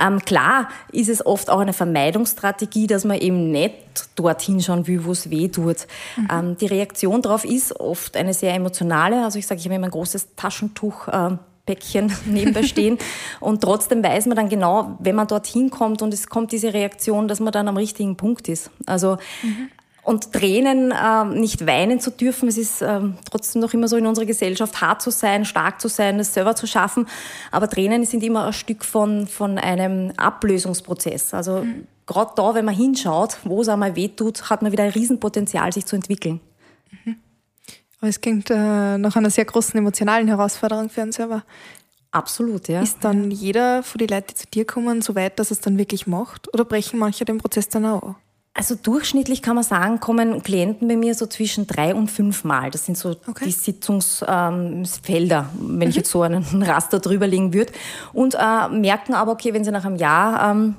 Ähm, 0.00 0.20
klar 0.20 0.68
ist 0.92 1.08
es 1.08 1.24
oft 1.24 1.50
auch 1.50 1.60
eine 1.60 1.72
Vermeidungsstrategie, 1.72 2.86
dass 2.86 3.04
man 3.04 3.18
eben 3.18 3.50
nicht 3.50 3.74
dorthin 4.14 4.60
schauen 4.60 4.86
will, 4.86 5.04
wo 5.04 5.12
es 5.12 5.30
weh 5.30 5.48
tut. 5.48 5.86
Mhm. 6.16 6.28
Ähm, 6.32 6.56
die 6.56 6.66
Reaktion 6.66 7.22
darauf 7.22 7.44
ist 7.44 7.78
oft 7.78 8.16
eine 8.16 8.34
sehr 8.34 8.54
emotionale. 8.54 9.24
Also 9.24 9.38
ich 9.38 9.46
sage, 9.46 9.60
ich 9.60 9.66
habe 9.66 9.74
immer 9.74 9.86
ein 9.86 9.92
großes 9.92 10.36
Taschentuch 10.36 11.08
ähm, 11.12 11.38
Päckchen 11.70 12.12
nebenbei 12.26 12.64
stehen. 12.64 12.98
Und 13.38 13.62
trotzdem 13.62 14.02
weiß 14.02 14.26
man 14.26 14.36
dann 14.36 14.48
genau, 14.48 14.96
wenn 14.98 15.14
man 15.14 15.28
dorthin 15.28 15.70
kommt 15.70 16.02
und 16.02 16.12
es 16.12 16.28
kommt 16.28 16.50
diese 16.50 16.74
Reaktion, 16.74 17.28
dass 17.28 17.38
man 17.38 17.52
dann 17.52 17.68
am 17.68 17.76
richtigen 17.76 18.16
Punkt 18.16 18.48
ist. 18.48 18.70
Also 18.86 19.18
mhm. 19.42 19.68
Und 20.02 20.32
Tränen, 20.32 20.92
äh, 20.92 21.24
nicht 21.26 21.66
weinen 21.66 22.00
zu 22.00 22.10
dürfen, 22.10 22.48
es 22.48 22.56
ist 22.56 22.80
äh, 22.80 23.00
trotzdem 23.30 23.60
noch 23.60 23.74
immer 23.74 23.86
so 23.86 23.96
in 23.96 24.06
unserer 24.06 24.24
Gesellschaft, 24.24 24.80
hart 24.80 25.02
zu 25.02 25.10
sein, 25.10 25.44
stark 25.44 25.80
zu 25.80 25.88
sein, 25.88 26.18
es 26.18 26.32
selber 26.32 26.56
zu 26.56 26.66
schaffen. 26.66 27.06
Aber 27.50 27.68
Tränen 27.68 28.04
sind 28.06 28.24
immer 28.24 28.46
ein 28.46 28.52
Stück 28.54 28.84
von, 28.84 29.26
von 29.26 29.58
einem 29.58 30.12
Ablösungsprozess. 30.16 31.34
Also 31.34 31.64
mhm. 31.64 31.86
gerade 32.06 32.32
da, 32.34 32.54
wenn 32.54 32.64
man 32.64 32.74
hinschaut, 32.74 33.36
wo 33.44 33.60
es 33.60 33.68
einmal 33.68 33.94
wehtut, 33.94 34.48
hat 34.48 34.62
man 34.62 34.72
wieder 34.72 34.84
ein 34.84 34.90
Riesenpotenzial, 34.90 35.70
sich 35.72 35.84
zu 35.84 35.96
entwickeln. 35.96 36.40
Mhm. 37.04 37.16
Aber 38.00 38.08
es 38.08 38.20
klingt 38.20 38.50
äh, 38.50 38.98
nach 38.98 39.16
einer 39.16 39.30
sehr 39.30 39.44
großen 39.44 39.78
emotionalen 39.78 40.28
Herausforderung 40.28 40.88
für 40.88 41.02
einen 41.02 41.12
selber. 41.12 41.44
Absolut, 42.12 42.68
ja. 42.68 42.82
Ist 42.82 43.04
dann 43.04 43.30
jeder 43.30 43.82
von 43.82 43.98
den 43.98 44.08
Leuten, 44.08 44.28
die 44.30 44.34
zu 44.34 44.46
dir 44.46 44.64
kommen, 44.64 45.00
so 45.00 45.14
weit, 45.14 45.38
dass 45.38 45.50
es 45.50 45.60
dann 45.60 45.78
wirklich 45.78 46.06
macht? 46.06 46.52
Oder 46.52 46.64
brechen 46.64 46.98
manche 46.98 47.24
den 47.24 47.38
Prozess 47.38 47.68
dann 47.68 47.86
auch? 47.86 48.14
Also 48.52 48.74
durchschnittlich 48.74 49.42
kann 49.42 49.54
man 49.54 49.62
sagen, 49.62 50.00
kommen 50.00 50.42
Klienten 50.42 50.88
bei 50.88 50.96
mir 50.96 51.14
so 51.14 51.26
zwischen 51.26 51.68
drei 51.68 51.94
und 51.94 52.10
fünf 52.10 52.42
Mal. 52.42 52.70
Das 52.70 52.84
sind 52.84 52.98
so 52.98 53.10
okay. 53.28 53.44
die 53.44 53.52
Sitzungsfelder, 53.52 55.50
ähm, 55.52 55.60
wenn 55.60 55.76
mhm. 55.76 55.82
ich 55.82 55.94
jetzt 55.94 56.10
so 56.10 56.22
einen 56.22 56.44
Raster 56.62 56.98
drüber 56.98 57.28
legen 57.28 57.54
würde. 57.54 57.72
Und 58.12 58.34
äh, 58.34 58.68
merken 58.68 59.14
aber, 59.14 59.32
okay, 59.32 59.54
wenn 59.54 59.62
sie 59.62 59.70
nach 59.70 59.84
einem 59.84 59.96
Jahr 59.96 60.50
ähm, 60.50 60.74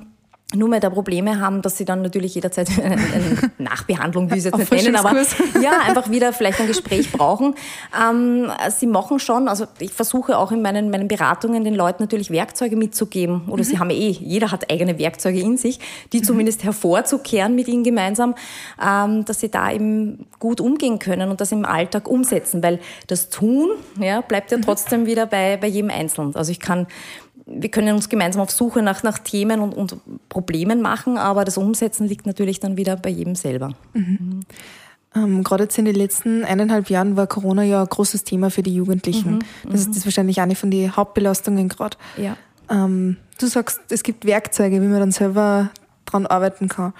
nur 0.54 0.68
mehr 0.68 0.80
da 0.80 0.90
Probleme 0.90 1.40
haben, 1.40 1.62
dass 1.62 1.76
sie 1.76 1.84
dann 1.84 2.02
natürlich 2.02 2.34
jederzeit 2.34 2.68
eine, 2.82 2.94
eine 2.94 3.52
Nachbehandlung, 3.58 4.30
wie 4.30 4.40
sie 4.40 4.48
jetzt 4.48 4.58
nicht 4.58 4.72
nennen, 4.72 4.96
aber 4.96 5.14
ja, 5.60 5.80
einfach 5.86 6.10
wieder 6.10 6.32
vielleicht 6.32 6.60
ein 6.60 6.66
Gespräch 6.66 7.12
brauchen. 7.12 7.54
Ähm, 7.98 8.50
sie 8.70 8.86
machen 8.86 9.18
schon, 9.18 9.48
also 9.48 9.66
ich 9.78 9.92
versuche 9.92 10.36
auch 10.38 10.52
in 10.52 10.62
meinen, 10.62 10.90
meinen 10.90 11.08
Beratungen 11.08 11.64
den 11.64 11.74
Leuten 11.74 12.02
natürlich 12.02 12.30
Werkzeuge 12.30 12.76
mitzugeben, 12.76 13.42
oder 13.48 13.62
mhm. 13.62 13.66
sie 13.66 13.78
haben 13.78 13.90
eh, 13.90 14.10
jeder 14.10 14.50
hat 14.50 14.70
eigene 14.70 14.98
Werkzeuge 14.98 15.40
in 15.40 15.56
sich, 15.56 15.80
die 16.12 16.18
mhm. 16.18 16.24
zumindest 16.24 16.64
hervorzukehren 16.64 17.54
mit 17.54 17.68
ihnen 17.68 17.84
gemeinsam, 17.84 18.34
ähm, 18.82 19.24
dass 19.24 19.40
sie 19.40 19.50
da 19.50 19.72
eben 19.72 20.26
gut 20.38 20.60
umgehen 20.60 20.98
können 20.98 21.30
und 21.30 21.40
das 21.40 21.52
im 21.52 21.64
Alltag 21.64 22.08
umsetzen, 22.08 22.62
weil 22.62 22.78
das 23.06 23.28
Tun 23.28 23.70
ja, 23.98 24.20
bleibt 24.20 24.50
ja 24.50 24.58
mhm. 24.58 24.62
trotzdem 24.62 25.06
wieder 25.06 25.26
bei, 25.26 25.56
bei 25.56 25.66
jedem 25.66 25.90
Einzelnen. 25.90 26.34
Also 26.36 26.52
ich 26.52 26.60
kann 26.60 26.86
wir 27.46 27.70
können 27.70 27.94
uns 27.94 28.08
gemeinsam 28.08 28.42
auf 28.42 28.50
Suche 28.50 28.82
nach, 28.82 29.02
nach 29.02 29.18
Themen 29.18 29.60
und, 29.60 29.72
und 29.74 29.96
Problemen 30.28 30.80
machen, 30.80 31.18
aber 31.18 31.44
das 31.44 31.58
Umsetzen 31.58 32.06
liegt 32.06 32.26
natürlich 32.26 32.60
dann 32.60 32.76
wieder 32.76 32.96
bei 32.96 33.10
jedem 33.10 33.34
selber. 33.34 33.74
Mhm. 33.94 34.40
Ähm, 35.14 35.44
gerade 35.44 35.64
jetzt 35.64 35.78
in 35.78 35.84
den 35.84 35.94
letzten 35.94 36.44
eineinhalb 36.44 36.88
Jahren 36.88 37.16
war 37.16 37.26
Corona 37.26 37.62
ja 37.62 37.82
ein 37.82 37.88
großes 37.88 38.24
Thema 38.24 38.50
für 38.50 38.62
die 38.62 38.74
Jugendlichen. 38.74 39.34
Mhm. 39.34 39.70
Das 39.70 39.80
ist, 39.80 39.88
mhm. 39.88 39.90
das 39.90 39.96
ist 39.98 40.04
wahrscheinlich 40.06 40.40
eine 40.40 40.54
von 40.54 40.70
den 40.70 40.96
Hauptbelastungen 40.96 41.68
gerade. 41.68 41.96
Ja. 42.16 42.36
Ähm, 42.70 43.18
du 43.38 43.46
sagst, 43.46 43.80
es 43.90 44.02
gibt 44.02 44.24
Werkzeuge, 44.24 44.80
wie 44.80 44.86
man 44.86 45.00
dann 45.00 45.12
selber 45.12 45.70
dran 46.06 46.26
arbeiten 46.26 46.68
kann. 46.68 46.94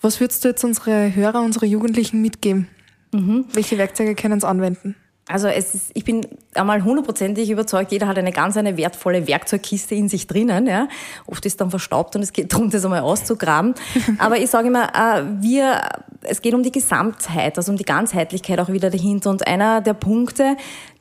Was 0.00 0.20
würdest 0.20 0.44
du 0.44 0.48
jetzt 0.48 0.64
unsere 0.64 1.14
Hörer, 1.14 1.42
unsere 1.42 1.66
Jugendlichen 1.66 2.22
mitgeben? 2.22 2.68
Mhm. 3.12 3.46
Welche 3.52 3.78
Werkzeuge 3.78 4.14
können 4.14 4.40
sie 4.40 4.46
anwenden? 4.46 4.94
Also 5.28 5.48
es 5.48 5.74
ist, 5.74 5.90
ich 5.94 6.04
bin 6.04 6.26
einmal 6.54 6.82
hundertprozentig 6.82 7.50
überzeugt, 7.50 7.92
jeder 7.92 8.08
hat 8.08 8.18
eine 8.18 8.32
ganz 8.32 8.56
eine 8.56 8.76
wertvolle 8.76 9.26
Werkzeugkiste 9.26 9.94
in 9.94 10.08
sich 10.08 10.26
drinnen. 10.26 10.66
Ja. 10.66 10.88
Oft 11.26 11.44
ist 11.44 11.60
dann 11.60 11.70
verstaubt 11.70 12.16
und 12.16 12.22
es 12.22 12.32
geht 12.32 12.52
darum, 12.52 12.70
das 12.70 12.84
einmal 12.84 13.00
auszugraben. 13.00 13.74
Aber 14.18 14.38
ich 14.38 14.48
sage 14.48 14.68
immer, 14.68 14.88
äh, 14.94 15.24
wir 15.40 15.82
es 16.22 16.42
geht 16.42 16.54
um 16.54 16.62
die 16.62 16.72
Gesamtheit, 16.72 17.56
also 17.56 17.70
um 17.70 17.78
die 17.78 17.84
Ganzheitlichkeit 17.84 18.58
auch 18.60 18.68
wieder 18.68 18.90
dahinter. 18.90 19.30
Und 19.30 19.46
einer 19.46 19.80
der 19.80 19.94
Punkte, 19.94 20.56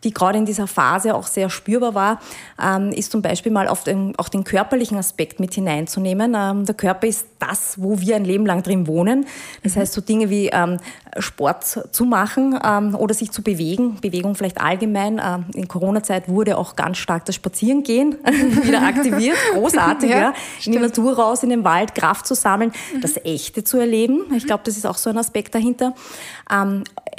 die 0.07 0.13
gerade 0.13 0.37
in 0.37 0.45
dieser 0.45 0.67
Phase 0.67 1.13
auch 1.13 1.27
sehr 1.27 1.49
spürbar 1.49 1.93
war, 1.93 2.19
ähm, 2.63 2.91
ist 2.91 3.11
zum 3.11 3.21
Beispiel 3.21 3.51
mal 3.51 3.67
auf 3.67 3.83
den, 3.83 4.13
auch 4.17 4.29
den 4.29 4.45
körperlichen 4.45 4.97
Aspekt 4.97 5.41
mit 5.41 5.53
hineinzunehmen. 5.53 6.33
Ähm, 6.33 6.65
der 6.65 6.75
Körper 6.75 7.07
ist 7.07 7.27
das, 7.39 7.75
wo 7.77 7.99
wir 7.99 8.15
ein 8.15 8.23
Leben 8.23 8.45
lang 8.45 8.63
drin 8.63 8.87
wohnen. 8.87 9.25
Das 9.63 9.75
mhm. 9.75 9.81
heißt, 9.81 9.93
so 9.93 9.99
Dinge 9.99 10.29
wie 10.29 10.47
ähm, 10.47 10.77
Sport 11.17 11.87
zu 11.91 12.05
machen 12.05 12.57
oder 12.95 13.13
sich 13.13 13.31
zu 13.31 13.41
bewegen, 13.41 13.99
Bewegung 14.01 14.35
vielleicht 14.35 14.61
allgemein. 14.61 15.19
In 15.55 15.67
Corona-Zeit 15.67 16.29
wurde 16.29 16.57
auch 16.57 16.75
ganz 16.75 16.97
stark 16.97 17.25
das 17.25 17.33
Spazierengehen 17.35 18.17
wieder 18.63 18.83
aktiviert. 18.83 19.35
Großartig, 19.53 20.11
ja. 20.11 20.19
ja. 20.19 20.33
In 20.63 20.73
die 20.73 20.77
Natur 20.77 21.17
raus, 21.17 21.41
in 21.41 21.49
den 21.49 21.63
Wald, 21.63 21.95
Kraft 21.95 22.27
zu 22.27 22.35
sammeln, 22.35 22.71
mhm. 22.93 23.01
das 23.01 23.17
Echte 23.17 23.63
zu 23.63 23.79
erleben. 23.79 24.25
Ich 24.35 24.45
glaube, 24.45 24.61
das 24.63 24.77
ist 24.77 24.85
auch 24.85 24.97
so 24.97 25.09
ein 25.09 25.17
Aspekt 25.17 25.55
dahinter. 25.55 25.95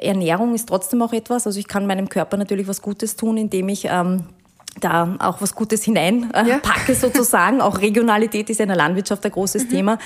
Ernährung 0.01 0.55
ist 0.55 0.69
trotzdem 0.69 1.03
auch 1.03 1.13
etwas. 1.13 1.47
Also 1.47 1.59
ich 1.59 1.69
kann 1.69 1.87
meinem 1.87 2.09
Körper 2.09 2.37
natürlich 2.37 2.69
was 2.69 2.78
Gutes 2.83 3.17
tun, 3.17 3.37
indem 3.37 3.69
ich 3.69 3.87
ähm, 3.91 4.25
da 4.81 5.17
auch 5.19 5.41
was 5.41 5.55
Gutes 5.55 5.83
hineinpacke 5.85 6.93
äh, 6.93 6.95
ja. 6.95 6.95
sozusagen. 6.95 7.61
Auch 7.61 7.79
Regionalität 7.79 8.49
ist 8.51 8.61
in 8.61 8.69
der 8.69 8.77
Landwirtschaft 8.77 9.25
ein 9.25 9.33
großes 9.33 9.65
mhm. 9.65 9.71
Thema. 9.71 9.99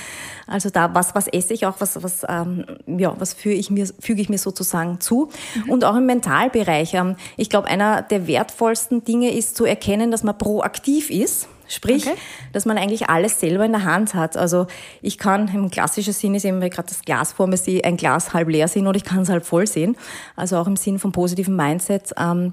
Also 0.46 0.70
da 0.70 0.94
was, 0.94 1.14
was 1.14 1.28
esse 1.28 1.54
ich 1.54 1.66
auch, 1.66 1.76
was, 1.78 2.02
was, 2.02 2.24
ähm, 2.28 2.64
ja, 2.86 3.14
was 3.18 3.34
füge 3.34 3.54
ich 3.54 3.70
mir, 3.70 3.86
füge 4.00 4.22
ich 4.22 4.28
mir 4.28 4.38
sozusagen 4.38 5.00
zu. 5.00 5.30
Mhm. 5.54 5.70
Und 5.70 5.84
auch 5.84 5.96
im 5.96 6.06
Mentalbereich. 6.06 6.94
Ähm, 6.94 7.16
ich 7.36 7.50
glaube, 7.50 7.68
einer 7.68 8.02
der 8.02 8.26
wertvollsten 8.26 9.04
Dinge 9.04 9.32
ist 9.32 9.56
zu 9.56 9.64
erkennen, 9.64 10.10
dass 10.10 10.22
man 10.22 10.36
proaktiv 10.36 11.10
ist. 11.10 11.48
Sprich, 11.72 12.06
okay. 12.06 12.16
dass 12.52 12.66
man 12.66 12.76
eigentlich 12.76 13.08
alles 13.08 13.40
selber 13.40 13.64
in 13.64 13.72
der 13.72 13.84
Hand 13.84 14.14
hat. 14.14 14.36
Also 14.36 14.66
ich 15.00 15.16
kann 15.16 15.48
im 15.48 15.70
klassischen 15.70 16.12
Sinn 16.12 16.34
ist 16.34 16.44
eben, 16.44 16.60
wenn 16.60 16.68
ich 16.68 16.74
gerade 16.74 16.88
das 16.88 17.02
Glas 17.02 17.32
vor 17.32 17.46
mir 17.46 17.56
sehe, 17.56 17.82
ein 17.84 17.96
Glas 17.96 18.34
halb 18.34 18.48
leer 18.48 18.68
sehen 18.68 18.86
oder 18.86 18.96
ich 18.96 19.04
kann 19.04 19.20
es 19.20 19.30
halb 19.30 19.46
voll 19.46 19.66
sehen. 19.66 19.96
Also 20.36 20.58
auch 20.58 20.66
im 20.66 20.76
Sinn 20.76 20.98
von 20.98 21.12
positiven 21.12 21.56
Mindset, 21.56 22.12
ähm, 22.18 22.52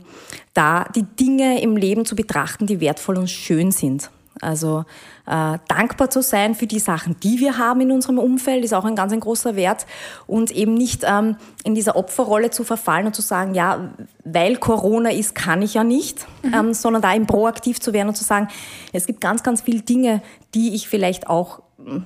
da 0.54 0.86
die 0.96 1.04
Dinge 1.04 1.62
im 1.62 1.76
Leben 1.76 2.06
zu 2.06 2.16
betrachten, 2.16 2.66
die 2.66 2.80
wertvoll 2.80 3.18
und 3.18 3.30
schön 3.30 3.72
sind. 3.72 4.10
Also 4.42 4.86
äh, 5.26 5.58
dankbar 5.68 6.10
zu 6.10 6.22
sein 6.22 6.56
für 6.56 6.68
die 6.68 6.80
Sachen, 6.80 7.20
die 7.20 7.40
wir 7.40 7.58
haben 7.58 7.82
in 7.82 7.92
unserem 7.92 8.20
Umfeld, 8.20 8.64
ist 8.64 8.74
auch 8.74 8.86
ein 8.86 8.96
ganz 8.96 9.14
ein 9.14 9.20
großer 9.20 9.56
Wert. 9.56 9.86
Und 10.28 10.52
eben 10.52 10.74
nicht 10.74 11.04
ähm, 11.06 11.38
in 11.64 11.76
dieser 11.76 11.96
Opferrolle 11.96 12.50
zu 12.50 12.64
verfallen 12.64 13.08
und 13.08 13.16
zu 13.16 13.22
sagen, 13.22 13.54
ja, 13.54 13.92
weil 14.24 14.58
Corona 14.58 15.12
ist, 15.12 15.36
kann 15.36 15.62
ich 15.62 15.74
ja 15.74 15.84
nicht, 15.84 16.26
mhm. 16.44 16.54
ähm, 16.54 16.74
sondern 16.74 17.02
da 17.02 17.14
eben 17.14 17.28
proaktiv 17.28 17.80
zu 17.80 17.94
werden 17.94 18.10
und 18.10 18.16
zu 18.16 18.24
sagen, 18.24 18.48
es 18.94 19.06
gibt 19.06 19.22
ganz, 19.22 19.44
ganz 19.44 19.62
viele 19.62 19.82
Dinge, 19.82 20.22
die 20.54 20.74
ich 20.74 20.88
vielleicht 20.88 21.28
auch 21.28 21.62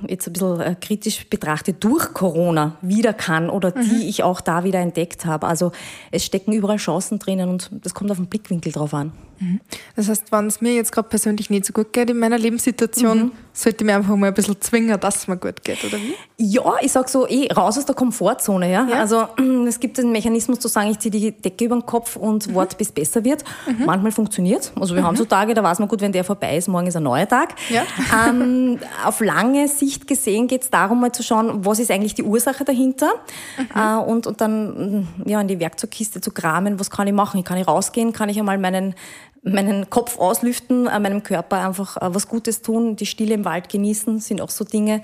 jetzt 0.08 0.28
ein 0.28 0.34
bisschen 0.34 0.62
äh, 0.62 0.75
kritisch 0.80 1.28
betrachtet, 1.30 1.84
durch 1.84 2.13
Corona 2.13 2.78
wieder 2.82 3.13
kann 3.13 3.50
oder 3.50 3.75
mhm. 3.75 3.90
die 3.90 4.08
ich 4.08 4.24
auch 4.24 4.42
da 4.42 4.63
wieder 4.63 4.80
entdeckt 4.80 5.25
habe. 5.25 5.48
Also 5.48 5.72
es 6.12 6.25
stecken 6.25 6.54
überall 6.54 6.78
Chancen 6.78 7.20
drinnen 7.20 7.50
und 7.50 7.72
das 7.82 7.94
kommt 7.94 8.12
auf 8.12 8.18
den 8.18 8.28
Blickwinkel 8.28 8.72
drauf 8.72 8.94
an. 8.94 9.12
Mhm. 9.44 9.60
Das 9.96 10.10
heißt, 10.10 10.32
wenn 10.32 10.48
es 10.48 10.62
mir 10.62 10.74
jetzt 10.74 10.92
gerade 10.92 11.08
persönlich 11.08 11.50
nicht 11.50 11.66
so 11.66 11.74
gut 11.74 11.94
geht 11.94 12.10
in 12.10 12.18
meiner 12.18 12.38
Lebenssituation, 12.38 13.18
mhm. 13.18 13.32
sollte 13.52 13.84
ich 13.84 13.86
mir 13.86 13.96
einfach 13.96 14.16
mal 14.16 14.28
ein 14.28 14.34
bisschen 14.34 14.60
zwingen, 14.62 15.00
dass 15.00 15.18
es 15.18 15.28
mir 15.28 15.38
gut 15.38 15.64
geht, 15.64 15.84
oder 15.84 15.98
wie? 15.98 16.16
Ja, 16.38 16.76
ich 16.82 16.92
sage 16.92 17.10
so, 17.10 17.28
eh, 17.28 17.52
raus 17.52 17.78
aus 17.78 17.86
der 17.86 17.96
Komfortzone. 17.96 18.72
Ja? 18.72 18.88
ja. 18.90 19.00
Also 19.00 19.28
es 19.68 19.80
gibt 19.80 19.98
den 19.98 20.12
Mechanismus 20.12 20.60
zu 20.60 20.68
sagen, 20.68 20.90
ich 20.90 21.00
ziehe 21.00 21.12
die 21.12 21.32
Decke 21.32 21.66
über 21.66 21.76
den 21.76 21.86
Kopf 21.86 22.16
und 22.16 22.48
mhm. 22.48 22.56
warte, 22.56 22.78
bis 22.78 22.88
es 22.88 22.94
besser 22.94 23.24
wird. 23.24 23.44
Mhm. 23.68 23.86
Manchmal 23.86 24.12
funktioniert 24.12 24.72
Also 24.80 24.96
wir 24.96 25.04
haben 25.04 25.14
mhm. 25.14 25.20
so 25.20 25.26
Tage, 25.26 25.54
da 25.54 25.64
weiß 25.64 25.80
man 25.80 25.88
gut, 25.88 26.02
wenn 26.02 26.12
der 26.12 26.24
vorbei 26.24 26.58
ist, 26.58 26.68
morgen 26.68 26.88
ist 26.88 26.96
ein 26.96 27.04
neuer 27.04 27.28
Tag. 27.28 27.56
Ja. 27.70 27.84
Ähm, 28.28 28.80
auf 29.06 29.20
lange 29.20 29.68
Sicht 29.68 30.08
gesehen 30.08 30.48
geht 30.48 30.64
es 30.64 30.70
darum, 30.70 31.02
mal 31.02 31.12
zu 31.12 31.24
schauen, 31.24 31.66
was 31.66 31.80
ist 31.80 31.92
eigentlich 31.92 32.16
die 32.16 32.24
Ursache 32.24 32.64
dahinter 32.64 33.12
mhm. 33.58 33.80
äh, 33.80 33.96
und, 33.98 34.28
und 34.28 34.42
dann 34.42 35.08
ja, 35.26 35.42
in 35.42 35.48
die 35.48 35.60
Werkzeugkiste 35.60 36.22
zu 36.22 36.32
kramen, 36.32 36.80
was 36.80 36.90
kann 36.90 37.08
ich 37.08 37.14
machen? 37.14 37.44
Kann 37.44 37.58
ich 37.58 37.68
rausgehen? 37.68 38.14
Kann 38.14 38.30
ich 38.30 38.40
einmal 38.40 38.58
meinen 38.58 38.96
meinen 39.44 39.90
Kopf 39.90 40.18
auslüften, 40.18 40.88
äh, 40.88 41.00
meinem 41.00 41.22
Körper 41.22 41.68
einfach 41.68 41.98
äh, 41.98 42.14
was 42.14 42.28
Gutes 42.28 42.62
tun, 42.62 42.96
die 42.96 43.06
Stille 43.06 43.34
im 43.36 43.46
Wald 43.46 43.70
genießen, 43.70 44.20
sind 44.20 44.42
auch 44.42 44.50
so 44.50 44.64
Dinge. 44.64 45.02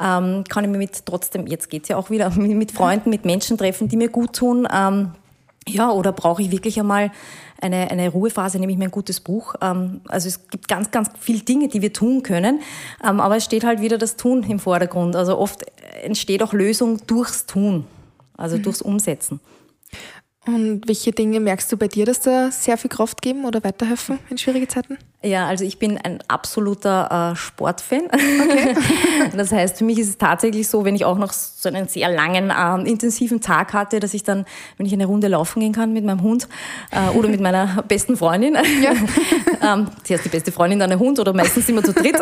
Ähm, 0.00 0.44
kann 0.48 0.64
ich 0.64 0.70
mir 0.70 0.78
mit 0.78 1.04
trotzdem, 1.04 1.46
jetzt 1.46 1.68
geht's 1.68 1.88
ja 1.88 1.96
auch 1.96 2.10
wieder, 2.10 2.30
mit 2.36 2.72
Freunden, 2.72 3.10
mit 3.10 3.24
Menschen 3.24 3.58
treffen, 3.58 3.88
die 3.88 3.96
mir 3.96 4.08
gut 4.08 4.34
tun. 4.34 4.66
Ähm, 4.72 5.12
ja, 5.68 5.92
oder 5.92 6.12
brauche 6.12 6.42
ich 6.42 6.50
wirklich 6.50 6.80
einmal 6.80 7.12
eine, 7.60 7.90
eine 7.90 8.08
Ruhephase, 8.08 8.58
nehme 8.58 8.72
ich 8.72 8.78
mir 8.78 8.86
ein 8.86 8.90
gutes 8.90 9.20
Buch. 9.20 9.54
Ähm, 9.60 10.00
also 10.08 10.26
es 10.26 10.48
gibt 10.48 10.68
ganz, 10.68 10.90
ganz 10.90 11.10
viele 11.20 11.40
Dinge, 11.40 11.68
die 11.68 11.82
wir 11.82 11.92
tun 11.92 12.22
können, 12.22 12.60
ähm, 13.04 13.20
aber 13.20 13.36
es 13.36 13.44
steht 13.44 13.62
halt 13.62 13.80
wieder 13.80 13.98
das 13.98 14.16
Tun 14.16 14.42
im 14.42 14.58
Vordergrund. 14.58 15.14
Also 15.14 15.38
oft 15.38 15.64
entsteht 16.02 16.42
auch 16.42 16.52
Lösung 16.52 17.06
durchs 17.06 17.46
Tun, 17.46 17.84
also 18.36 18.56
mhm. 18.56 18.62
durchs 18.62 18.82
Umsetzen. 18.82 19.40
Und 20.44 20.88
welche 20.88 21.12
Dinge 21.12 21.38
merkst 21.38 21.70
du 21.70 21.76
bei 21.76 21.86
dir, 21.86 22.04
dass 22.04 22.18
da 22.18 22.50
sehr 22.50 22.76
viel 22.76 22.90
Kraft 22.90 23.22
geben 23.22 23.44
oder 23.44 23.62
weiterhelfen 23.62 24.18
in 24.28 24.38
schwierigen 24.38 24.68
Zeiten? 24.68 24.98
Ja, 25.22 25.46
also 25.46 25.64
ich 25.64 25.78
bin 25.78 25.98
ein 25.98 26.18
absoluter 26.26 27.30
äh, 27.32 27.36
Sportfan. 27.36 28.06
Okay. 28.06 28.74
das 29.36 29.52
heißt, 29.52 29.78
für 29.78 29.84
mich 29.84 30.00
ist 30.00 30.08
es 30.08 30.18
tatsächlich 30.18 30.66
so, 30.66 30.84
wenn 30.84 30.96
ich 30.96 31.04
auch 31.04 31.16
noch 31.16 31.32
so 31.32 31.68
einen 31.68 31.86
sehr 31.86 32.10
langen, 32.10 32.50
äh, 32.50 32.90
intensiven 32.90 33.40
Tag 33.40 33.72
hatte, 33.72 34.00
dass 34.00 34.14
ich 34.14 34.24
dann, 34.24 34.44
wenn 34.78 34.86
ich 34.86 34.92
eine 34.92 35.06
Runde 35.06 35.28
laufen 35.28 35.60
gehen 35.60 35.72
kann 35.72 35.92
mit 35.92 36.04
meinem 36.04 36.22
Hund 36.22 36.48
äh, 36.90 37.16
oder 37.16 37.28
mit 37.28 37.40
meiner 37.40 37.82
besten 37.88 38.16
Freundin, 38.16 38.56
ja. 38.82 38.94
ähm, 39.74 39.86
zuerst 40.02 40.24
die 40.24 40.28
beste 40.28 40.50
Freundin, 40.50 40.80
dann 40.80 40.90
der 40.90 40.98
Hund 40.98 41.20
oder 41.20 41.32
meistens 41.32 41.68
wir 41.68 41.84
zu 41.84 41.92
dritt, 41.92 42.16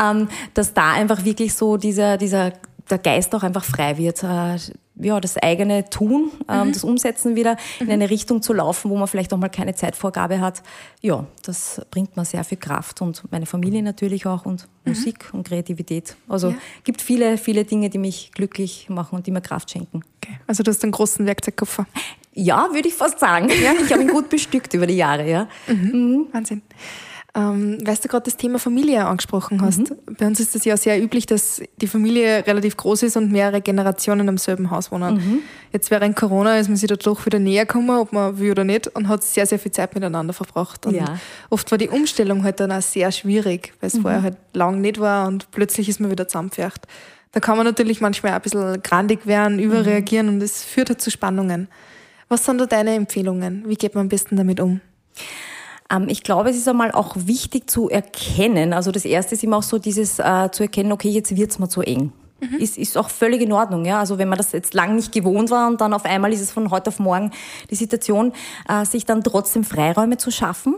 ähm, 0.00 0.28
dass 0.54 0.72
da 0.72 0.92
einfach 0.92 1.24
wirklich 1.24 1.52
so 1.52 1.76
dieser, 1.78 2.16
dieser 2.16 2.52
der 2.90 2.98
Geist 2.98 3.34
auch 3.34 3.42
einfach 3.42 3.64
frei 3.64 3.98
wird, 3.98 4.22
äh, 4.22 4.56
ja, 5.00 5.20
das 5.20 5.36
eigene 5.36 5.88
Tun, 5.88 6.30
ähm, 6.48 6.68
mhm. 6.68 6.72
das 6.72 6.84
Umsetzen 6.84 7.36
wieder 7.36 7.56
in 7.80 7.86
mhm. 7.86 7.92
eine 7.92 8.10
Richtung 8.10 8.42
zu 8.42 8.52
laufen, 8.52 8.90
wo 8.90 8.96
man 8.96 9.08
vielleicht 9.08 9.32
auch 9.32 9.38
mal 9.38 9.48
keine 9.48 9.74
Zeitvorgabe 9.74 10.40
hat. 10.40 10.62
Ja, 11.00 11.26
das 11.42 11.80
bringt 11.90 12.16
mir 12.16 12.24
sehr 12.24 12.44
viel 12.44 12.58
Kraft 12.58 13.00
und 13.02 13.22
meine 13.30 13.46
Familie 13.46 13.82
natürlich 13.82 14.26
auch 14.26 14.46
und 14.46 14.68
mhm. 14.84 14.92
Musik 14.92 15.30
und 15.32 15.46
Kreativität. 15.46 16.16
Also 16.28 16.50
ja. 16.50 16.56
gibt 16.84 17.02
viele, 17.02 17.38
viele 17.38 17.64
Dinge, 17.64 17.90
die 17.90 17.98
mich 17.98 18.32
glücklich 18.32 18.88
machen 18.88 19.16
und 19.16 19.26
die 19.26 19.30
mir 19.30 19.40
Kraft 19.40 19.70
schenken. 19.70 20.02
Okay. 20.22 20.38
Also 20.46 20.62
du 20.62 20.70
hast 20.70 20.82
einen 20.82 20.92
großen 20.92 21.26
Werkzeugkoffer. 21.26 21.86
Ja, 22.34 22.68
würde 22.72 22.88
ich 22.88 22.94
fast 22.94 23.18
sagen. 23.18 23.48
Ja. 23.62 23.72
Ich 23.84 23.92
habe 23.92 24.02
ihn 24.02 24.08
gut 24.08 24.28
bestückt 24.28 24.74
über 24.74 24.86
die 24.86 24.96
Jahre, 24.96 25.28
ja. 25.28 25.48
Mhm. 25.66 25.90
mhm. 25.92 26.26
Wahnsinn. 26.32 26.62
Ähm, 27.34 27.78
weißt 27.86 28.04
du 28.04 28.08
gerade 28.08 28.24
das 28.24 28.36
Thema 28.38 28.58
Familie 28.58 29.04
angesprochen 29.04 29.60
hast? 29.60 29.90
Mhm. 29.90 30.16
Bei 30.18 30.26
uns 30.26 30.40
ist 30.40 30.56
es 30.56 30.64
ja 30.64 30.76
sehr 30.76 31.00
üblich, 31.00 31.26
dass 31.26 31.60
die 31.76 31.86
Familie 31.86 32.46
relativ 32.46 32.76
groß 32.76 33.02
ist 33.02 33.16
und 33.16 33.30
mehrere 33.30 33.60
Generationen 33.60 34.26
im 34.28 34.38
selben 34.38 34.70
Haus 34.70 34.90
wohnen. 34.90 35.16
Mhm. 35.16 35.38
Jetzt 35.70 35.90
während 35.90 36.16
Corona 36.16 36.58
ist 36.58 36.68
man 36.68 36.76
sich 36.76 36.88
da 36.88 36.96
doch 36.96 37.26
wieder 37.26 37.38
näher 37.38 37.66
gekommen, 37.66 37.90
ob 37.90 38.12
man 38.12 38.38
will 38.38 38.52
oder 38.52 38.64
nicht, 38.64 38.88
und 38.88 39.08
hat 39.08 39.22
sehr, 39.22 39.44
sehr 39.44 39.58
viel 39.58 39.72
Zeit 39.72 39.94
miteinander 39.94 40.32
verbracht. 40.32 40.86
Und 40.86 40.94
ja. 40.94 41.18
oft 41.50 41.70
war 41.70 41.76
die 41.76 41.90
Umstellung 41.90 42.44
halt 42.44 42.60
dann 42.60 42.72
auch 42.72 42.82
sehr 42.82 43.12
schwierig, 43.12 43.74
weil 43.80 43.88
es 43.88 43.94
mhm. 43.94 44.02
vorher 44.02 44.22
halt 44.22 44.36
lang 44.54 44.80
nicht 44.80 44.98
war 44.98 45.28
und 45.28 45.50
plötzlich 45.50 45.88
ist 45.90 46.00
man 46.00 46.10
wieder 46.10 46.26
zusammengefärbt. 46.26 46.86
Da 47.32 47.40
kann 47.40 47.58
man 47.58 47.66
natürlich 47.66 48.00
manchmal 48.00 48.32
auch 48.32 48.36
ein 48.36 48.42
bisschen 48.42 48.82
grandig 48.82 49.26
werden, 49.26 49.58
überreagieren 49.58 50.28
mhm. 50.28 50.34
und 50.34 50.42
es 50.42 50.64
führt 50.64 50.88
halt 50.88 51.02
zu 51.02 51.10
Spannungen. 51.10 51.68
Was 52.30 52.46
sind 52.46 52.58
da 52.58 52.66
deine 52.66 52.94
Empfehlungen? 52.94 53.64
Wie 53.66 53.76
geht 53.76 53.94
man 53.94 54.02
am 54.02 54.08
besten 54.08 54.36
damit 54.36 54.60
um? 54.60 54.80
Ähm, 55.90 56.06
ich 56.08 56.22
glaube, 56.22 56.50
es 56.50 56.56
ist 56.56 56.68
einmal 56.68 56.92
auch 56.92 57.16
wichtig 57.16 57.70
zu 57.70 57.88
erkennen. 57.88 58.72
Also 58.72 58.90
das 58.92 59.04
erste 59.04 59.34
ist 59.34 59.44
immer 59.44 59.58
auch 59.58 59.62
so 59.62 59.78
dieses 59.78 60.18
äh, 60.18 60.50
zu 60.50 60.64
erkennen, 60.64 60.92
okay, 60.92 61.08
jetzt 61.08 61.36
wird's 61.36 61.58
mir 61.58 61.68
zu 61.68 61.82
eng. 61.82 62.12
Mhm. 62.40 62.58
Ist, 62.58 62.78
ist 62.78 62.96
auch 62.96 63.10
völlig 63.10 63.40
in 63.40 63.52
Ordnung. 63.52 63.84
Ja? 63.84 63.98
Also 63.98 64.18
wenn 64.18 64.28
man 64.28 64.38
das 64.38 64.52
jetzt 64.52 64.74
lang 64.74 64.96
nicht 64.96 65.12
gewohnt 65.12 65.50
war 65.50 65.68
und 65.68 65.80
dann 65.80 65.92
auf 65.92 66.04
einmal 66.04 66.32
ist 66.32 66.40
es 66.40 66.52
von 66.52 66.70
heute 66.70 66.88
auf 66.88 66.98
morgen 66.98 67.32
die 67.70 67.74
Situation, 67.74 68.32
äh, 68.68 68.84
sich 68.84 69.04
dann 69.04 69.24
trotzdem 69.24 69.64
Freiräume 69.64 70.18
zu 70.18 70.30
schaffen 70.30 70.76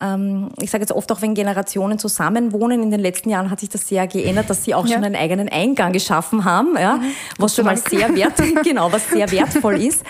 ähm, 0.00 0.50
ich 0.60 0.70
sage 0.70 0.82
jetzt 0.82 0.92
oft 0.92 1.10
auch, 1.10 1.22
wenn 1.22 1.34
Generationen 1.34 1.98
zusammenwohnen, 1.98 2.82
in 2.82 2.90
den 2.90 3.00
letzten 3.00 3.30
Jahren 3.30 3.50
hat 3.50 3.60
sich 3.60 3.68
das 3.68 3.88
sehr 3.88 4.06
geändert, 4.06 4.48
dass 4.48 4.64
sie 4.64 4.74
auch 4.74 4.86
ja. 4.86 4.94
schon 4.94 5.04
einen 5.04 5.16
eigenen 5.16 5.48
Eingang 5.48 5.92
geschaffen 5.92 6.44
haben, 6.44 6.76
ja, 6.78 6.96
mhm. 6.96 7.12
was 7.38 7.56
schon 7.56 7.64
mal 7.64 7.76
sehr 7.76 8.14
wert, 8.14 8.34
genau, 8.62 8.92
was 8.92 9.10
sehr 9.10 9.30
wertvoll 9.32 9.82
ist. 9.82 10.04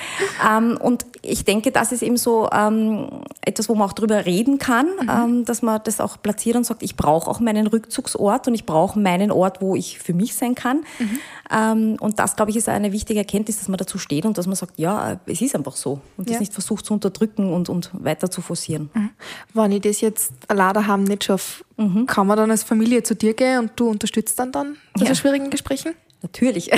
Ähm, 0.46 0.78
und 0.80 1.06
ich 1.22 1.44
denke, 1.44 1.72
das 1.72 1.92
ist 1.92 2.02
eben 2.02 2.16
so 2.16 2.48
ähm, 2.52 3.08
etwas, 3.44 3.68
wo 3.68 3.74
man 3.74 3.88
auch 3.88 3.92
drüber 3.92 4.26
reden 4.26 4.58
kann, 4.58 4.86
mhm. 4.86 5.08
ähm, 5.10 5.44
dass 5.44 5.62
man 5.62 5.80
das 5.84 6.00
auch 6.00 6.20
platziert 6.20 6.56
und 6.56 6.64
sagt, 6.64 6.82
ich 6.82 6.96
brauche 6.96 7.30
auch 7.30 7.40
meinen 7.40 7.66
Rückzugsort 7.66 8.48
und 8.48 8.54
ich 8.54 8.66
brauche 8.66 8.98
meinen 8.98 9.30
Ort, 9.30 9.60
wo 9.60 9.74
ich 9.74 9.98
für 9.98 10.14
mich 10.14 10.34
sein 10.34 10.54
kann. 10.54 10.84
Mhm. 10.98 11.18
Ähm, 11.50 11.96
und 12.00 12.18
das, 12.18 12.36
glaube 12.36 12.50
ich, 12.50 12.56
ist 12.56 12.68
eine 12.68 12.92
wichtige 12.92 13.18
Erkenntnis, 13.18 13.58
dass 13.58 13.68
man 13.68 13.78
dazu 13.78 13.98
steht 13.98 14.26
und 14.26 14.38
dass 14.38 14.46
man 14.46 14.56
sagt, 14.56 14.78
ja, 14.78 15.18
es 15.26 15.40
ist 15.40 15.54
einfach 15.54 15.76
so 15.76 16.00
und 16.16 16.28
ja. 16.28 16.34
das 16.34 16.40
nicht 16.40 16.52
versucht 16.52 16.84
zu 16.84 16.94
unterdrücken 16.94 17.52
und, 17.52 17.68
und 17.68 17.90
weiter 17.92 18.30
zu 18.30 18.40
forcieren. 18.40 18.90
Mhm. 18.94 19.10
Wenn 19.54 19.72
ich 19.72 19.80
das 19.80 20.00
jetzt 20.00 20.32
alleine 20.48 20.86
haben 20.86 21.04
nicht 21.04 21.24
schaffe, 21.24 21.64
mhm. 21.76 22.06
kann 22.06 22.26
man 22.26 22.36
dann 22.36 22.50
als 22.50 22.62
Familie 22.62 23.02
zu 23.02 23.14
dir 23.14 23.34
gehen 23.34 23.60
und 23.60 23.72
du 23.76 23.88
unterstützt 23.88 24.38
dann 24.38 24.52
dann 24.52 24.76
ja. 24.96 25.06
so 25.06 25.14
schwierigen 25.14 25.50
Gesprächen? 25.50 25.94
Natürlich. 26.20 26.68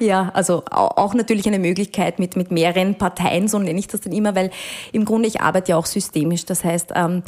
Ja. 0.00 0.28
also 0.34 0.62
auch 0.66 1.14
natürlich 1.14 1.46
eine 1.46 1.58
Möglichkeit 1.58 2.18
mit, 2.18 2.36
mit 2.36 2.50
mehreren 2.50 2.96
Parteien, 2.96 3.48
so 3.48 3.58
nenne 3.58 3.78
ich 3.78 3.88
das 3.88 4.02
dann 4.02 4.12
immer, 4.12 4.34
weil 4.34 4.50
im 4.92 5.06
Grunde 5.06 5.28
ich 5.28 5.40
arbeite 5.40 5.70
ja 5.70 5.76
auch 5.78 5.86
systemisch. 5.86 6.44
Das 6.44 6.62
heißt, 6.62 6.92
ähm, 6.94 7.22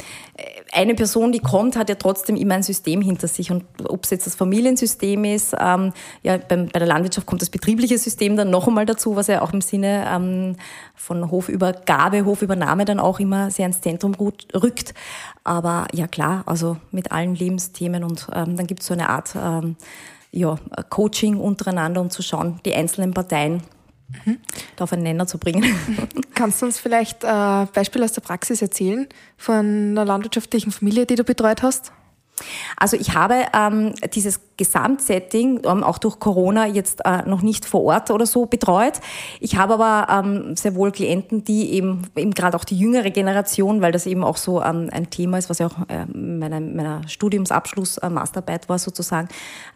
eine 0.71 0.93
Person, 0.93 1.31
die 1.31 1.39
kommt, 1.39 1.75
hat 1.75 1.89
ja 1.89 1.95
trotzdem 1.95 2.35
immer 2.35 2.53
ein 2.53 2.61
System 2.61 3.01
hinter 3.01 3.27
sich. 3.27 3.49
Und 3.49 3.63
ob 3.83 4.03
es 4.03 4.11
jetzt 4.11 4.27
das 4.27 4.35
Familiensystem 4.35 5.23
ist, 5.23 5.55
ähm, 5.59 5.91
ja, 6.21 6.37
bei, 6.37 6.57
der 6.57 6.85
Landwirtschaft 6.85 7.25
kommt 7.25 7.41
das 7.41 7.49
betriebliche 7.49 7.97
System 7.97 8.35
dann 8.35 8.51
noch 8.51 8.67
einmal 8.67 8.85
dazu, 8.85 9.15
was 9.15 9.25
ja 9.25 9.41
auch 9.41 9.53
im 9.53 9.61
Sinne 9.61 10.05
ähm, 10.07 10.55
von 10.93 11.31
Hofübergabe, 11.31 12.25
Hofübernahme 12.25 12.85
dann 12.85 12.99
auch 12.99 13.19
immer 13.19 13.49
sehr 13.49 13.65
ins 13.65 13.81
Zentrum 13.81 14.13
rückt. 14.13 14.93
Aber 15.43 15.87
ja 15.93 16.05
klar, 16.05 16.43
also 16.45 16.77
mit 16.91 17.11
allen 17.11 17.33
Lebensthemen 17.33 18.03
und 18.03 18.27
dann 18.29 18.67
gibt 18.67 18.81
es 18.81 18.87
so 18.87 18.93
eine 18.93 19.09
Art 19.09 19.33
ja, 20.31 20.57
Coaching 20.89 21.37
untereinander, 21.37 22.01
um 22.01 22.09
zu 22.09 22.21
schauen, 22.21 22.59
die 22.65 22.73
einzelnen 22.73 23.13
Parteien 23.13 23.63
mhm. 24.25 24.37
da 24.75 24.83
auf 24.85 24.93
einen 24.93 25.03
Nenner 25.03 25.27
zu 25.27 25.37
bringen. 25.37 25.63
Kannst 26.35 26.61
du 26.61 26.65
uns 26.65 26.79
vielleicht 26.79 27.25
ein 27.25 27.65
äh, 27.65 27.67
Beispiel 27.73 28.03
aus 28.03 28.13
der 28.13 28.21
Praxis 28.21 28.61
erzählen 28.61 29.07
von 29.37 29.65
einer 29.91 30.05
landwirtschaftlichen 30.05 30.71
Familie, 30.71 31.05
die 31.05 31.15
du 31.15 31.23
betreut 31.23 31.61
hast? 31.61 31.91
Also 32.77 32.97
ich 32.97 33.13
habe 33.15 33.45
ähm, 33.53 33.93
dieses 34.13 34.39
Gesamtsetting 34.61 35.61
ähm, 35.65 35.83
auch 35.83 35.97
durch 35.97 36.19
Corona 36.19 36.67
jetzt 36.67 37.03
äh, 37.03 37.27
noch 37.27 37.41
nicht 37.41 37.65
vor 37.65 37.83
Ort 37.83 38.11
oder 38.11 38.27
so 38.27 38.45
betreut. 38.45 38.99
Ich 39.39 39.55
habe 39.55 39.73
aber 39.73 40.07
ähm, 40.23 40.55
sehr 40.55 40.75
wohl 40.75 40.91
Klienten, 40.91 41.43
die 41.43 41.71
eben, 41.71 42.03
eben 42.15 42.31
gerade 42.31 42.55
auch 42.55 42.63
die 42.63 42.77
jüngere 42.77 43.09
Generation, 43.09 43.81
weil 43.81 43.91
das 43.91 44.05
eben 44.05 44.23
auch 44.23 44.37
so 44.37 44.61
ähm, 44.61 44.89
ein 44.91 45.09
Thema 45.09 45.39
ist, 45.39 45.49
was 45.49 45.57
ja 45.57 45.65
auch 45.65 45.77
äh, 45.89 46.05
meiner, 46.15 46.59
meiner 46.59 47.07
Studiumsabschluss, 47.07 47.97
äh, 47.97 48.09
Masterarbeit 48.11 48.69
war 48.69 48.77
sozusagen, 48.77 49.29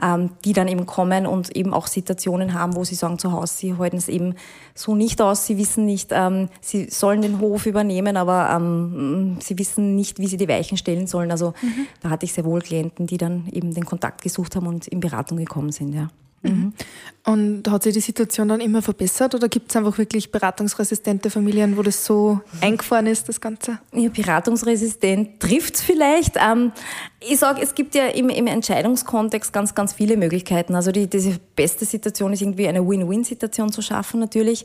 ähm, 0.04 0.30
die 0.44 0.54
dann 0.54 0.68
eben 0.68 0.86
kommen 0.86 1.26
und 1.26 1.56
eben 1.56 1.74
auch 1.74 1.88
Situationen 1.88 2.54
haben, 2.54 2.76
wo 2.76 2.84
sie 2.84 2.96
sagen 2.96 3.18
zu 3.18 3.32
Hause, 3.32 3.56
sie 3.56 3.78
halten 3.78 3.98
es 3.98 4.08
eben 4.08 4.36
so 4.76 4.94
nicht 4.94 5.20
aus, 5.20 5.48
sie 5.48 5.58
wissen 5.58 5.86
nicht, 5.86 6.10
ähm, 6.12 6.50
sie 6.62 6.90
sollen 6.92 7.24
den 7.24 7.40
Hof 7.40 7.66
übernehmen, 7.66 8.18
aber 8.18 8.52
ähm, 8.56 9.38
sie 9.40 9.58
wissen 9.58 9.96
nicht, 9.96 10.20
wie 10.20 10.28
sie 10.28 10.38
die 10.38 10.48
Weichen 10.48 10.78
stellen 10.78 11.08
sollen. 11.08 11.32
Also 11.32 11.54
mhm. 11.62 11.88
da 12.02 12.12
hatte 12.12 12.26
ich 12.26 12.34
sehr 12.34 12.46
wohl 12.46 12.55
Klienten, 12.62 13.08
die 13.08 13.18
dann 13.18 13.48
eben 13.52 13.74
den 13.74 13.86
Kontakt 13.86 14.22
gesucht 14.22 14.56
haben 14.56 14.68
und 14.68 14.88
in 14.88 15.00
Beratung 15.00 15.38
gekommen 15.38 15.72
sind, 15.72 15.94
ja. 15.94 16.10
Mhm. 16.54 16.74
Und 17.28 17.68
hat 17.72 17.82
sich 17.82 17.94
die 17.94 18.02
Situation 18.02 18.48
dann 18.50 18.62
immer 18.62 18.84
verbessert 18.84 19.34
oder 19.34 19.50
gibt 19.50 19.72
es 19.72 19.76
einfach 19.76 19.98
wirklich 19.98 20.32
beratungsresistente 20.32 21.32
Familien, 21.32 21.76
wo 21.76 21.82
das 21.82 22.06
so 22.06 22.40
eingefahren 22.62 23.08
ist, 23.08 23.28
das 23.28 23.42
Ganze? 23.42 23.80
Ja, 23.94 24.10
beratungsresistent 24.10 25.40
trifft 25.40 25.74
es 25.74 25.82
vielleicht. 25.82 26.36
Ähm, 26.38 26.72
ich 27.28 27.40
sage, 27.40 27.64
es 27.64 27.74
gibt 27.74 27.96
ja 27.96 28.06
im, 28.06 28.30
im, 28.30 28.46
Entscheidungskontext 28.46 29.52
ganz, 29.52 29.74
ganz 29.74 29.94
viele 29.94 30.18
Möglichkeiten. 30.18 30.76
Also 30.76 30.92
die, 30.92 31.08
diese 31.08 31.40
beste 31.56 31.84
Situation 31.86 32.32
ist 32.34 32.42
irgendwie 32.42 32.68
eine 32.68 32.88
Win-Win-Situation 32.88 33.72
zu 33.72 33.82
schaffen 33.82 34.20
natürlich. 34.20 34.64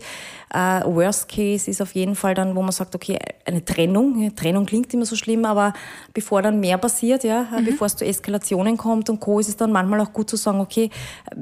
Uh, 0.52 0.96
worst 0.96 1.28
Case 1.28 1.70
ist 1.70 1.80
auf 1.80 1.94
jeden 1.94 2.16
Fall 2.16 2.34
dann, 2.34 2.54
wo 2.56 2.60
man 2.60 2.72
sagt, 2.72 2.94
okay, 2.94 3.18
eine 3.46 3.64
Trennung. 3.64 4.34
Trennung 4.34 4.66
klingt 4.66 4.92
immer 4.92 5.06
so 5.06 5.16
schlimm, 5.16 5.44
aber 5.44 5.72
bevor 6.12 6.42
dann 6.42 6.60
mehr 6.60 6.76
passiert, 6.76 7.24
ja, 7.24 7.46
mhm. 7.56 7.64
bevor 7.64 7.86
es 7.86 7.96
zu 7.96 8.04
Eskalationen 8.04 8.76
kommt 8.76 9.08
und 9.08 9.20
Co., 9.20 9.38
ist 9.38 9.48
es 9.48 9.56
dann 9.56 9.72
manchmal 9.72 10.00
auch 10.00 10.12
gut 10.12 10.28
zu 10.28 10.36
sagen, 10.36 10.60
okay, 10.60 10.90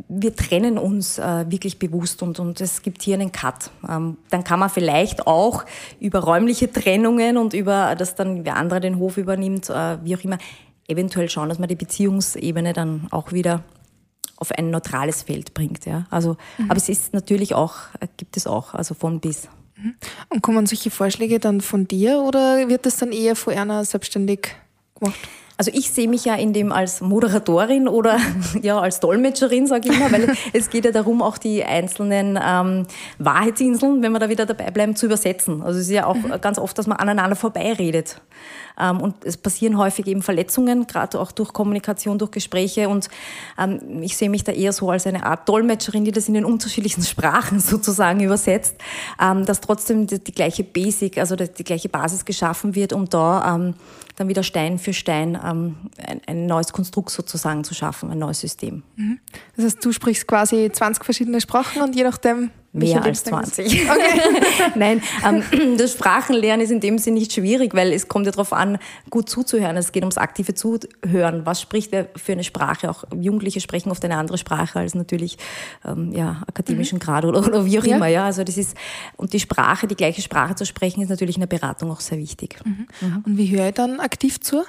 wir 0.08 0.27
trennen 0.34 0.78
uns 0.78 1.18
uh, 1.18 1.44
wirklich 1.48 1.78
bewusst 1.78 2.22
und, 2.22 2.38
und 2.38 2.60
es 2.60 2.82
gibt 2.82 3.02
hier 3.02 3.14
einen 3.14 3.32
Cut. 3.32 3.70
Ähm, 3.88 4.16
dann 4.30 4.44
kann 4.44 4.58
man 4.60 4.70
vielleicht 4.70 5.26
auch 5.26 5.64
über 6.00 6.20
räumliche 6.20 6.70
Trennungen 6.70 7.36
und 7.36 7.54
über, 7.54 7.94
dass 7.94 8.14
dann 8.14 8.44
wer 8.44 8.56
andere 8.56 8.80
den 8.80 8.98
Hof 8.98 9.16
übernimmt, 9.16 9.70
uh, 9.70 9.98
wie 10.02 10.16
auch 10.16 10.24
immer, 10.24 10.38
eventuell 10.86 11.28
schauen, 11.28 11.48
dass 11.48 11.58
man 11.58 11.68
die 11.68 11.76
Beziehungsebene 11.76 12.72
dann 12.72 13.06
auch 13.10 13.32
wieder 13.32 13.62
auf 14.36 14.52
ein 14.52 14.70
neutrales 14.70 15.22
Feld 15.22 15.52
bringt. 15.54 15.84
Ja. 15.84 16.06
Also, 16.10 16.36
mhm. 16.56 16.70
Aber 16.70 16.76
es 16.76 16.88
ist 16.88 17.12
natürlich 17.12 17.54
auch, 17.54 17.74
gibt 18.16 18.36
es 18.36 18.46
auch, 18.46 18.74
also 18.74 18.94
von 18.94 19.20
bis. 19.20 19.48
Mhm. 19.76 19.94
Und 20.28 20.42
kommen 20.42 20.66
solche 20.66 20.90
Vorschläge 20.90 21.38
dann 21.38 21.60
von 21.60 21.86
dir 21.86 22.20
oder 22.20 22.68
wird 22.68 22.86
das 22.86 22.96
dann 22.96 23.12
eher 23.12 23.36
von 23.36 23.54
einer 23.54 23.84
selbstständig 23.84 24.54
gemacht? 24.98 25.18
Also 25.58 25.72
ich 25.74 25.90
sehe 25.90 26.08
mich 26.08 26.24
ja 26.24 26.36
in 26.36 26.52
dem 26.52 26.70
als 26.70 27.00
Moderatorin 27.00 27.88
oder 27.88 28.18
ja 28.62 28.78
als 28.78 29.00
Dolmetscherin, 29.00 29.66
sage 29.66 29.88
ich 29.88 29.96
immer, 29.96 30.12
weil 30.12 30.32
es 30.52 30.70
geht 30.70 30.84
ja 30.84 30.92
darum, 30.92 31.20
auch 31.20 31.36
die 31.36 31.64
einzelnen 31.64 32.38
ähm, 32.40 32.86
Wahrheitsinseln, 33.18 34.00
wenn 34.00 34.12
wir 34.12 34.20
da 34.20 34.28
wieder 34.28 34.46
dabei 34.46 34.70
bleiben, 34.70 34.94
zu 34.94 35.06
übersetzen. 35.06 35.62
Also 35.62 35.80
es 35.80 35.86
ist 35.86 35.92
ja 35.92 36.06
auch 36.06 36.14
mhm. 36.14 36.40
ganz 36.40 36.58
oft, 36.58 36.78
dass 36.78 36.86
man 36.86 36.98
aneinander 36.98 37.34
vorbeiredet. 37.34 38.20
Ähm, 38.78 39.00
und 39.00 39.24
es 39.24 39.36
passieren 39.36 39.76
häufig 39.78 40.06
eben 40.06 40.22
Verletzungen, 40.22 40.86
gerade 40.86 41.18
auch 41.18 41.32
durch 41.32 41.52
Kommunikation, 41.52 42.18
durch 42.18 42.30
Gespräche. 42.30 42.88
Und 42.88 43.08
ähm, 43.58 44.02
ich 44.02 44.16
sehe 44.16 44.30
mich 44.30 44.44
da 44.44 44.52
eher 44.52 44.72
so 44.72 44.90
als 44.90 45.06
eine 45.06 45.24
Art 45.24 45.48
Dolmetscherin, 45.48 46.04
die 46.04 46.12
das 46.12 46.28
in 46.28 46.34
den 46.34 46.44
unterschiedlichsten 46.44 47.02
Sprachen 47.04 47.58
sozusagen 47.58 48.20
übersetzt, 48.20 48.76
ähm, 49.20 49.44
dass 49.44 49.60
trotzdem 49.60 50.06
die, 50.06 50.22
die, 50.22 50.32
gleiche 50.32 50.62
Basic, 50.62 51.18
also 51.18 51.34
die, 51.34 51.48
die, 51.52 51.64
gleiche 51.64 51.88
Basis 51.88 52.24
geschaffen 52.24 52.74
wird, 52.76 52.92
um 52.92 53.08
da 53.08 53.56
ähm, 53.56 53.74
dann 54.18 54.28
wieder 54.28 54.42
Stein 54.42 54.78
für 54.78 54.92
Stein 54.92 55.38
ähm, 55.42 55.76
ein, 56.04 56.20
ein, 56.26 56.46
neues 56.46 56.72
Konstrukt 56.72 57.10
sozusagen 57.10 57.64
zu 57.64 57.74
schaffen, 57.74 58.10
ein 58.10 58.18
neues 58.18 58.40
System. 58.40 58.82
Mhm. 58.96 59.20
Das 59.56 59.64
heißt, 59.64 59.84
du 59.84 59.92
sprichst 59.92 60.26
quasi 60.26 60.70
20 60.70 61.04
verschiedene 61.04 61.40
Sprachen 61.40 61.82
und 61.82 61.94
je 61.94 62.02
nachdem 62.02 62.50
Mehr 62.72 63.02
als 63.02 63.24
20. 63.24 63.88
Okay. 63.90 64.20
Nein, 64.74 65.02
ähm, 65.26 65.76
das 65.78 65.92
Sprachenlernen 65.92 66.62
ist 66.62 66.70
in 66.70 66.80
dem 66.80 66.98
Sinne 66.98 67.18
nicht 67.18 67.32
schwierig, 67.32 67.74
weil 67.74 67.92
es 67.92 68.08
kommt 68.08 68.26
ja 68.26 68.32
darauf 68.32 68.52
an, 68.52 68.78
gut 69.08 69.30
zuzuhören. 69.30 69.76
Es 69.78 69.92
geht 69.92 70.02
ums 70.02 70.18
aktive 70.18 70.52
Zuhören. 70.54 71.46
Was 71.46 71.62
spricht 71.62 71.92
wer 71.92 72.08
für 72.14 72.32
eine 72.32 72.44
Sprache? 72.44 72.90
Auch 72.90 73.04
Jugendliche 73.18 73.60
sprechen 73.60 73.90
oft 73.90 74.04
eine 74.04 74.16
andere 74.16 74.36
Sprache 74.36 74.80
als 74.80 74.94
natürlich 74.94 75.38
ähm, 75.86 76.12
ja, 76.12 76.42
akademischen 76.46 76.96
mhm. 76.96 77.00
Grad 77.00 77.24
oder, 77.24 77.38
oder 77.38 77.64
wie 77.64 77.78
auch 77.78 77.84
ja. 77.84 77.96
immer. 77.96 78.08
Ja, 78.08 78.26
also 78.26 78.44
das 78.44 78.58
ist, 78.58 78.76
und 79.16 79.32
die 79.32 79.40
Sprache, 79.40 79.86
die 79.86 79.96
gleiche 79.96 80.20
Sprache 80.20 80.54
zu 80.54 80.66
sprechen, 80.66 81.00
ist 81.00 81.08
natürlich 81.08 81.36
in 81.36 81.40
der 81.40 81.46
Beratung 81.46 81.90
auch 81.90 82.00
sehr 82.00 82.18
wichtig. 82.18 82.58
Mhm. 82.64 82.86
Mhm. 83.00 83.22
Und 83.24 83.38
wie 83.38 83.46
höre 83.46 83.68
ich 83.68 83.74
dann 83.74 83.98
aktiv 83.98 84.40
zu? 84.40 84.64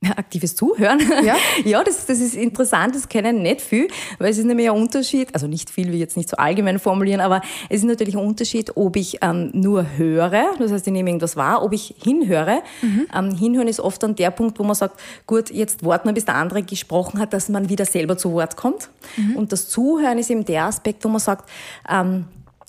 aktives 0.16 0.54
Zuhören. 0.54 1.00
Ja, 1.24 1.36
ja 1.64 1.84
das, 1.84 2.06
das 2.06 2.20
ist 2.20 2.34
interessant, 2.34 2.94
das 2.94 3.08
kennen 3.08 3.42
nicht 3.42 3.60
viel, 3.60 3.88
weil 4.18 4.30
es 4.30 4.38
ist 4.38 4.44
nämlich 4.44 4.70
ein 4.70 4.76
Unterschied, 4.76 5.34
also 5.34 5.46
nicht 5.46 5.70
viel, 5.70 5.92
wie 5.92 5.98
jetzt 5.98 6.16
nicht 6.16 6.28
so 6.28 6.36
allgemein 6.36 6.78
formulieren, 6.78 7.20
aber 7.20 7.42
es 7.68 7.78
ist 7.78 7.84
natürlich 7.84 8.16
ein 8.16 8.24
Unterschied, 8.24 8.76
ob 8.76 8.96
ich 8.96 9.18
ähm, 9.22 9.50
nur 9.52 9.96
höre, 9.96 10.54
das 10.58 10.70
heißt, 10.70 10.86
ich 10.86 10.92
nehme 10.92 11.10
irgendwas 11.10 11.36
wahr, 11.36 11.64
ob 11.64 11.72
ich 11.72 11.94
hinhöre. 12.02 12.62
Mhm. 12.80 13.06
Ähm, 13.14 13.34
hinhören 13.34 13.68
ist 13.68 13.80
oft 13.80 14.02
dann 14.02 14.14
der 14.14 14.30
Punkt, 14.30 14.58
wo 14.58 14.64
man 14.64 14.76
sagt, 14.76 15.00
gut, 15.26 15.50
jetzt 15.50 15.84
warten 15.84 16.08
wir, 16.08 16.12
bis 16.12 16.24
der 16.24 16.36
andere 16.36 16.62
gesprochen 16.62 17.18
hat, 17.18 17.32
dass 17.32 17.48
man 17.48 17.68
wieder 17.68 17.84
selber 17.84 18.16
zu 18.16 18.32
Wort 18.32 18.56
kommt. 18.56 18.90
Mhm. 19.16 19.36
Und 19.36 19.52
das 19.52 19.68
Zuhören 19.68 20.18
ist 20.18 20.30
eben 20.30 20.44
der 20.44 20.64
Aspekt, 20.64 21.04
wo 21.04 21.08
man 21.08 21.20
sagt, 21.20 21.48
ähm, 21.88 22.26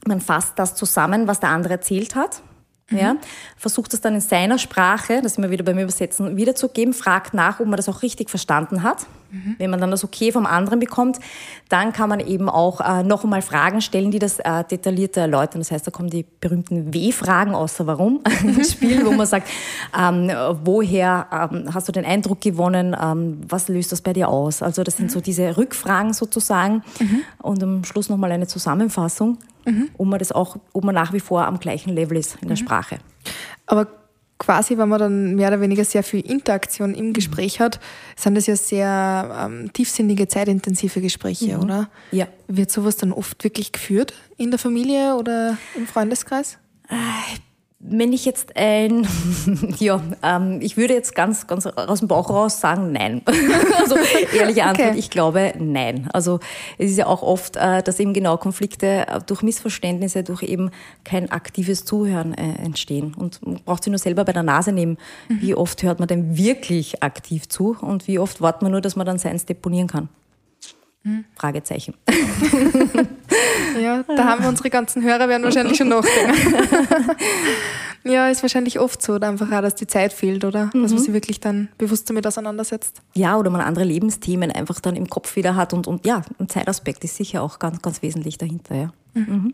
man 0.08 0.22
fasst 0.22 0.54
das 0.58 0.76
zusammen, 0.76 1.28
was 1.28 1.40
der 1.40 1.50
andere 1.50 1.74
erzählt 1.74 2.16
hat. 2.16 2.42
Ja, 2.92 3.16
versucht 3.56 3.94
es 3.94 4.02
dann 4.02 4.16
in 4.16 4.22
seiner 4.22 4.58
Sprache, 4.58 5.22
das 5.22 5.38
immer 5.38 5.52
wieder 5.52 5.64
beim 5.64 5.78
Übersetzen, 5.78 6.38
wiederzugeben, 6.38 6.94
fragt 6.94 7.34
nach, 7.34 7.60
ob 7.60 7.68
man 7.68 7.78
das 7.78 7.88
auch 7.88 8.02
richtig 8.02 8.30
verstanden 8.30 8.84
hat. 8.84 9.06
Mhm. 9.32 9.56
Wenn 9.60 9.70
man 9.70 9.80
dann 9.80 9.92
das 9.92 10.04
Okay 10.04 10.32
vom 10.32 10.46
anderen 10.46 10.80
bekommt, 10.80 11.20
dann 11.70 11.94
kann 11.94 12.10
man 12.10 12.20
eben 12.20 12.50
auch 12.50 12.82
äh, 12.82 13.04
noch 13.04 13.24
einmal 13.24 13.42
Fragen 13.42 13.82
stellen, 13.82 14.12
die 14.12 14.20
das 14.20 14.40
äh, 14.40 14.64
detaillierter 14.64 15.22
erläutern. 15.22 15.62
Das 15.62 15.72
heißt, 15.72 15.86
da 15.86 15.92
kommen 15.92 16.10
die 16.10 16.26
berühmten 16.42 16.94
W-Fragen 16.94 17.54
außer 17.54 17.86
Warum 17.86 18.22
ins 18.44 18.72
Spiel, 18.72 19.06
wo 19.06 19.12
man 19.12 19.28
sagt, 19.28 19.48
ähm, 19.98 20.32
woher 20.64 21.28
ähm, 21.32 21.74
hast 21.74 21.88
du 21.88 21.92
den 21.92 22.06
Eindruck 22.06 22.42
gewonnen, 22.42 22.96
ähm, 23.00 23.42
was 23.48 23.68
löst 23.68 23.92
das 23.92 24.02
bei 24.02 24.14
dir 24.14 24.30
aus? 24.30 24.64
Also 24.64 24.84
das 24.84 24.98
sind 24.98 25.08
mhm. 25.08 25.12
so 25.12 25.22
diese 25.22 25.58
Rückfragen 25.58 26.14
sozusagen 26.14 26.84
mhm. 27.00 27.22
und 27.40 27.62
am 27.62 27.84
Schluss 27.84 28.10
nochmal 28.10 28.32
eine 28.32 28.48
Zusammenfassung 28.48 29.38
mhm. 29.72 29.90
ob 29.98 30.08
man 30.08 30.20
das 30.20 30.32
auch, 30.32 30.58
ob 30.74 30.84
man 30.84 30.96
nach 30.96 31.14
wie 31.14 31.20
vor 31.20 31.46
am 31.46 31.60
gleichen 31.60 31.94
Level 31.94 32.18
ist 32.18 32.38
in 32.42 32.48
der 32.48 32.58
mhm. 32.58 32.62
Sprache. 32.62 33.00
Aber 33.66 33.88
quasi, 34.40 34.78
wenn 34.78 34.90
man 34.90 35.00
dann 35.00 35.36
mehr 35.36 35.50
oder 35.50 35.62
weniger 35.62 35.86
sehr 35.86 36.02
viel 36.02 36.22
Interaktion 36.22 36.96
im 36.96 37.14
Gespräch 37.14 37.60
hat, 37.60 37.80
sind 38.16 38.36
das 38.36 38.48
ja 38.48 38.56
sehr 38.56 39.48
ähm, 39.48 39.72
tiefsinnige, 39.74 40.28
zeitintensive 40.28 41.02
Gespräche, 41.02 41.58
mhm. 41.58 41.64
oder? 41.64 41.90
Ja. 42.12 42.28
Wird 42.48 42.72
sowas 42.72 42.98
dann 42.98 43.12
oft 43.12 43.44
wirklich 43.44 43.72
geführt 43.72 44.14
in 44.38 44.50
der 44.50 44.60
Familie 44.60 45.16
oder 45.16 45.58
im 45.76 45.86
Freundeskreis? 45.86 46.58
Äh, 46.90 46.96
wenn 47.82 48.12
ich 48.12 48.26
jetzt 48.26 48.58
ein, 48.58 49.08
ja, 49.80 50.02
ähm, 50.22 50.60
ich 50.62 50.76
würde 50.76 50.94
jetzt 50.94 51.16
ganz, 51.16 51.48
ganz 51.48 51.66
aus 51.66 52.00
dem 52.00 52.10
Bauch 52.10 52.30
raus 52.30 52.60
sagen, 52.60 52.92
nein. 52.92 53.22
also 53.80 53.96
ehrliche 54.36 54.66
Antwort, 54.66 54.90
okay. 54.90 55.00
ich 55.00 55.10
glaube, 55.10 55.54
nein. 55.58 56.10
Also 56.12 56.42
es 56.78 56.92
ist 56.92 56.98
ja 56.98 57.08
auch 57.08 57.22
oft, 57.22 57.56
äh, 57.56 57.82
dass 57.82 58.00
eben 58.00 58.14
genau 58.14 58.36
Konflikte 58.36 59.08
äh, 59.08 59.22
durch 59.26 59.44
Missverständnisse, 59.44 60.24
durch 60.24 60.44
eben 60.44 60.72
kein 61.06 61.32
aktives 61.32 61.86
Zuhören 61.86 62.34
äh, 62.34 62.62
entstehen. 62.62 63.14
Und 63.14 63.46
man 63.46 63.62
braucht 63.64 63.86
sich 63.86 63.92
nur 63.92 64.00
selber 64.00 64.26
bei 64.26 64.34
der 64.34 64.44
Nase 64.44 64.74
nehmen. 64.74 64.98
Mhm. 65.30 65.42
Wie 65.42 65.56
oft 65.56 65.82
hört 65.82 66.00
man 66.00 66.10
denn 66.10 66.38
wirklich 66.38 67.02
aktiv 67.02 67.48
zu 67.48 67.78
und 67.80 68.08
wie 68.08 68.20
oft 68.20 68.42
wartet 68.42 68.62
man 68.62 68.74
nur, 68.74 68.82
dass 68.82 68.98
man 68.98 69.06
dann 69.06 69.20
seins 69.20 69.46
deponieren 69.46 69.88
kann? 69.88 70.10
Mhm. 71.04 71.24
Fragezeichen. 71.34 71.94
Ja, 73.80 74.04
da 74.04 74.26
haben 74.26 74.42
wir 74.42 74.50
unsere 74.50 74.70
ganzen 74.70 75.04
Hörer, 75.04 75.30
werden 75.30 75.44
wahrscheinlich 75.44 75.78
schon 75.78 75.90
nachdenken. 75.90 76.54
ja, 78.04 78.30
ist 78.30 78.42
wahrscheinlich 78.42 78.80
oft 78.80 79.02
so, 79.02 79.14
einfach 79.14 79.52
auch, 79.52 79.62
dass 79.62 79.76
die 79.76 79.88
Zeit 79.88 80.12
fehlt, 80.12 80.44
oder? 80.44 80.66
Dass 80.66 80.74
man 80.74 80.92
mhm. 80.92 80.98
sich 80.98 81.14
wirklich 81.14 81.40
dann 81.40 81.70
bewusst 81.78 82.10
damit 82.10 82.28
auseinandersetzt. 82.28 83.02
Ja, 83.14 83.38
oder 83.38 83.50
man 83.50 83.62
andere 83.62 83.86
Lebensthemen 83.86 84.52
einfach 84.52 84.80
dann 84.80 84.96
im 84.96 85.10
Kopf 85.10 85.36
wieder 85.36 85.56
hat 85.56 85.74
und, 85.74 85.88
und 85.88 86.06
ja, 86.06 86.24
ein 86.40 86.50
Zeitaspekt 86.50 87.04
ist 87.04 87.16
sicher 87.16 87.42
auch 87.42 87.60
ganz, 87.60 87.82
ganz 87.82 88.02
wesentlich 88.02 88.38
dahinter, 88.38 88.76
ja. 88.76 88.92
Mhm. 89.14 89.24
Mhm. 89.24 89.54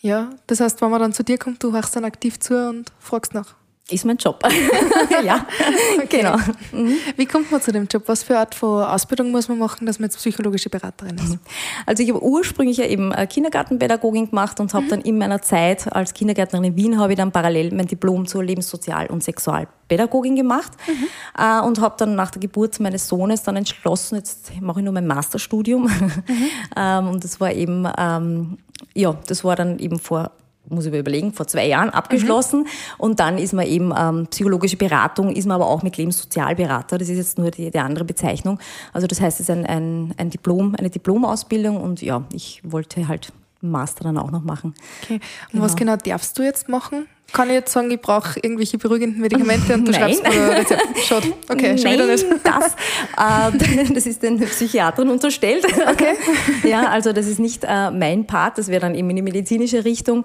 Ja, 0.00 0.30
das 0.46 0.60
heißt, 0.60 0.82
wenn 0.82 0.90
man 0.90 1.00
dann 1.00 1.12
zu 1.14 1.24
dir 1.24 1.38
kommt, 1.38 1.62
du 1.62 1.72
hörst 1.72 1.96
dann 1.96 2.04
aktiv 2.04 2.38
zu 2.38 2.68
und 2.68 2.92
fragst 2.98 3.32
nach 3.32 3.54
ist 3.90 4.06
mein 4.06 4.16
Job. 4.16 4.42
ja, 5.24 5.46
okay. 6.02 6.18
genau. 6.18 6.36
Mhm. 6.72 6.96
Wie 7.16 7.26
kommt 7.26 7.52
man 7.52 7.60
zu 7.60 7.70
dem 7.70 7.86
Job? 7.86 8.04
Was 8.06 8.22
für 8.22 8.32
eine 8.32 8.40
Art 8.40 8.54
von 8.54 8.82
Ausbildung 8.82 9.30
muss 9.30 9.48
man 9.48 9.58
machen, 9.58 9.84
dass 9.84 9.98
man 9.98 10.06
jetzt 10.08 10.16
psychologische 10.16 10.70
Beraterin 10.70 11.16
ist? 11.16 11.38
Also 11.84 12.02
ich 12.02 12.08
habe 12.08 12.22
ursprünglich 12.22 12.78
ja 12.78 12.86
eben 12.86 13.12
äh, 13.12 13.26
Kindergartenpädagogin 13.26 14.30
gemacht 14.30 14.58
und 14.58 14.72
habe 14.72 14.86
mhm. 14.86 14.90
dann 14.90 15.00
in 15.02 15.18
meiner 15.18 15.42
Zeit 15.42 15.92
als 15.92 16.14
Kindergärtnerin 16.14 16.64
in 16.64 16.76
Wien 16.76 16.98
habe 16.98 17.12
ich 17.12 17.18
dann 17.18 17.30
parallel 17.30 17.74
mein 17.74 17.86
Diplom 17.86 18.26
zur 18.26 18.42
Lebenssozial- 18.42 19.08
und 19.08 19.22
Sexualpädagogin 19.22 20.36
gemacht 20.36 20.72
mhm. 20.86 21.06
Äh, 21.36 21.60
und 21.60 21.80
habe 21.80 21.96
dann 21.98 22.14
nach 22.14 22.30
der 22.30 22.40
Geburt 22.40 22.80
meines 22.80 23.06
Sohnes 23.06 23.42
dann 23.42 23.56
entschlossen, 23.56 24.16
jetzt 24.16 24.50
mache 24.62 24.80
ich 24.80 24.84
nur 24.84 24.94
mein 24.94 25.06
Masterstudium. 25.06 25.84
Mhm. 25.84 26.12
Ähm, 26.76 27.08
und 27.08 27.22
das 27.22 27.40
war 27.40 27.52
eben, 27.52 27.86
ähm, 27.96 28.58
ja, 28.94 29.16
das 29.26 29.44
war 29.44 29.54
dann 29.54 29.78
eben 29.78 29.98
vor 29.98 30.32
muss 30.68 30.86
ich 30.86 30.92
mir 30.92 30.98
überlegen, 30.98 31.32
vor 31.32 31.46
zwei 31.46 31.66
Jahren 31.66 31.90
abgeschlossen. 31.90 32.60
Mhm. 32.60 32.66
Und 32.98 33.20
dann 33.20 33.38
ist 33.38 33.52
man 33.52 33.66
eben 33.66 33.92
ähm, 33.96 34.26
psychologische 34.30 34.76
Beratung, 34.76 35.30
ist 35.34 35.46
man 35.46 35.56
aber 35.56 35.66
auch 35.66 35.82
mit 35.82 35.96
Lebenssozialberater. 35.96 36.98
Das 36.98 37.08
ist 37.08 37.16
jetzt 37.16 37.38
nur 37.38 37.50
die, 37.50 37.70
die 37.70 37.78
andere 37.78 38.04
Bezeichnung. 38.04 38.58
Also 38.92 39.06
das 39.06 39.20
heißt, 39.20 39.40
es 39.40 39.48
ist 39.48 39.50
ein, 39.50 39.66
ein, 39.66 40.14
ein 40.16 40.30
Diplom, 40.30 40.74
eine 40.78 40.90
Diplomausbildung 40.90 41.80
und 41.80 42.02
ja, 42.02 42.24
ich 42.32 42.62
wollte 42.64 43.08
halt 43.08 43.32
Master 43.60 44.04
dann 44.04 44.18
auch 44.18 44.30
noch 44.30 44.42
machen. 44.42 44.74
Okay. 45.02 45.14
Und 45.14 45.52
genau. 45.52 45.64
was 45.64 45.76
genau 45.76 45.96
darfst 45.96 46.38
du 46.38 46.42
jetzt 46.42 46.68
machen? 46.68 47.06
Kann 47.32 47.48
ich 47.48 47.54
jetzt 47.54 47.72
sagen, 47.72 47.90
ich 47.90 48.00
brauche 48.00 48.38
irgendwelche 48.40 48.78
beruhigenden 48.78 49.20
Medikamente 49.20 49.74
und 49.74 49.88
du 49.88 49.92
Nein. 49.92 50.00
schreibst 50.00 50.22
mir 50.22 50.50
Rezept? 50.50 50.98
Schade. 51.04 51.32
Okay, 51.48 51.76
schon 51.76 51.92
wieder 51.92 52.06
nicht. 52.06 52.24
Das, 52.44 52.74
äh, 53.16 53.92
das 53.92 54.06
ist 54.06 54.22
den 54.22 54.38
Psychiatern 54.38 55.10
unterstellt. 55.10 55.64
Okay. 55.64 56.14
ja, 56.68 56.88
also 56.88 57.12
das 57.12 57.26
ist 57.26 57.40
nicht 57.40 57.64
äh, 57.64 57.90
mein 57.90 58.26
Part, 58.26 58.58
das 58.58 58.68
wäre 58.68 58.80
dann 58.80 58.94
eben 58.94 59.10
in 59.10 59.16
die 59.16 59.22
medizinische 59.22 59.84
Richtung. 59.84 60.24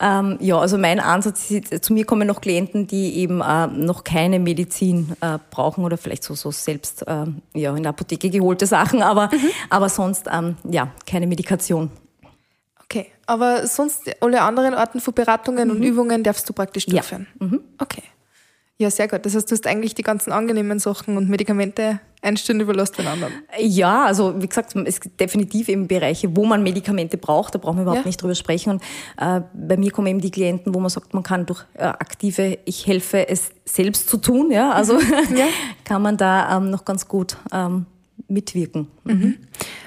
Ähm, 0.00 0.36
ja, 0.40 0.58
also 0.58 0.78
mein 0.78 1.00
Ansatz 1.00 1.50
ist, 1.50 1.84
zu 1.84 1.92
mir 1.92 2.04
kommen 2.04 2.26
noch 2.26 2.40
Klienten, 2.40 2.86
die 2.86 3.16
eben 3.18 3.40
äh, 3.40 3.68
noch 3.68 4.04
keine 4.04 4.38
Medizin 4.38 5.12
äh, 5.20 5.38
brauchen 5.50 5.84
oder 5.84 5.96
vielleicht 5.96 6.24
so, 6.24 6.34
so 6.34 6.50
selbst 6.50 7.06
äh, 7.06 7.26
ja, 7.54 7.76
in 7.76 7.82
der 7.82 7.90
Apotheke 7.90 8.28
geholte 8.28 8.66
Sachen, 8.66 9.02
aber, 9.02 9.30
mhm. 9.32 9.50
aber 9.70 9.88
sonst 9.88 10.26
ähm, 10.32 10.56
ja, 10.68 10.88
keine 11.06 11.26
Medikation. 11.26 11.90
Okay, 12.92 13.06
aber 13.24 13.66
sonst 13.66 14.02
alle 14.20 14.42
anderen 14.42 14.74
Arten 14.74 15.00
von 15.00 15.14
Beratungen 15.14 15.68
mhm. 15.68 15.76
und 15.76 15.82
Übungen 15.82 16.22
darfst 16.22 16.46
du 16.48 16.52
praktisch 16.52 16.84
durchführen? 16.84 17.26
Ja. 17.40 17.46
Mhm. 17.46 17.60
Okay. 17.78 18.02
Ja, 18.76 18.90
sehr 18.90 19.08
gut. 19.08 19.24
Das 19.24 19.34
heißt, 19.34 19.50
du 19.50 19.54
hast 19.54 19.66
eigentlich 19.66 19.94
die 19.94 20.02
ganzen 20.02 20.32
angenehmen 20.32 20.78
Sachen 20.78 21.16
und 21.16 21.30
Medikamente 21.30 22.00
einstellen 22.20 22.60
überlässt 22.60 22.98
den 22.98 23.06
anderen. 23.06 23.32
Ja, 23.58 24.04
also 24.04 24.40
wie 24.42 24.48
gesagt, 24.48 24.74
es 24.76 25.00
gibt 25.00 25.20
definitiv 25.20 25.68
eben 25.68 25.88
Bereiche, 25.88 26.36
wo 26.36 26.44
man 26.44 26.62
Medikamente 26.62 27.16
braucht, 27.16 27.54
da 27.54 27.58
brauchen 27.58 27.78
wir 27.78 27.82
überhaupt 27.82 28.02
ja. 28.02 28.06
nicht 28.06 28.20
drüber 28.20 28.34
sprechen. 28.34 28.72
Und 28.72 28.82
äh, 29.18 29.40
bei 29.54 29.76
mir 29.76 29.90
kommen 29.90 30.08
eben 30.08 30.20
die 30.20 30.30
Klienten, 30.30 30.74
wo 30.74 30.80
man 30.80 30.90
sagt, 30.90 31.14
man 31.14 31.22
kann 31.22 31.46
durch 31.46 31.64
äh, 31.74 31.84
aktive, 31.84 32.58
ich 32.64 32.86
helfe 32.86 33.28
es 33.28 33.52
selbst 33.64 34.08
zu 34.08 34.18
tun, 34.18 34.50
ja, 34.50 34.72
also 34.72 35.00
ja. 35.00 35.46
kann 35.84 36.02
man 36.02 36.16
da 36.16 36.56
ähm, 36.56 36.70
noch 36.70 36.84
ganz 36.84 37.08
gut 37.08 37.36
ähm, 37.52 37.86
mitwirken. 38.32 38.88
Mhm. 39.04 39.36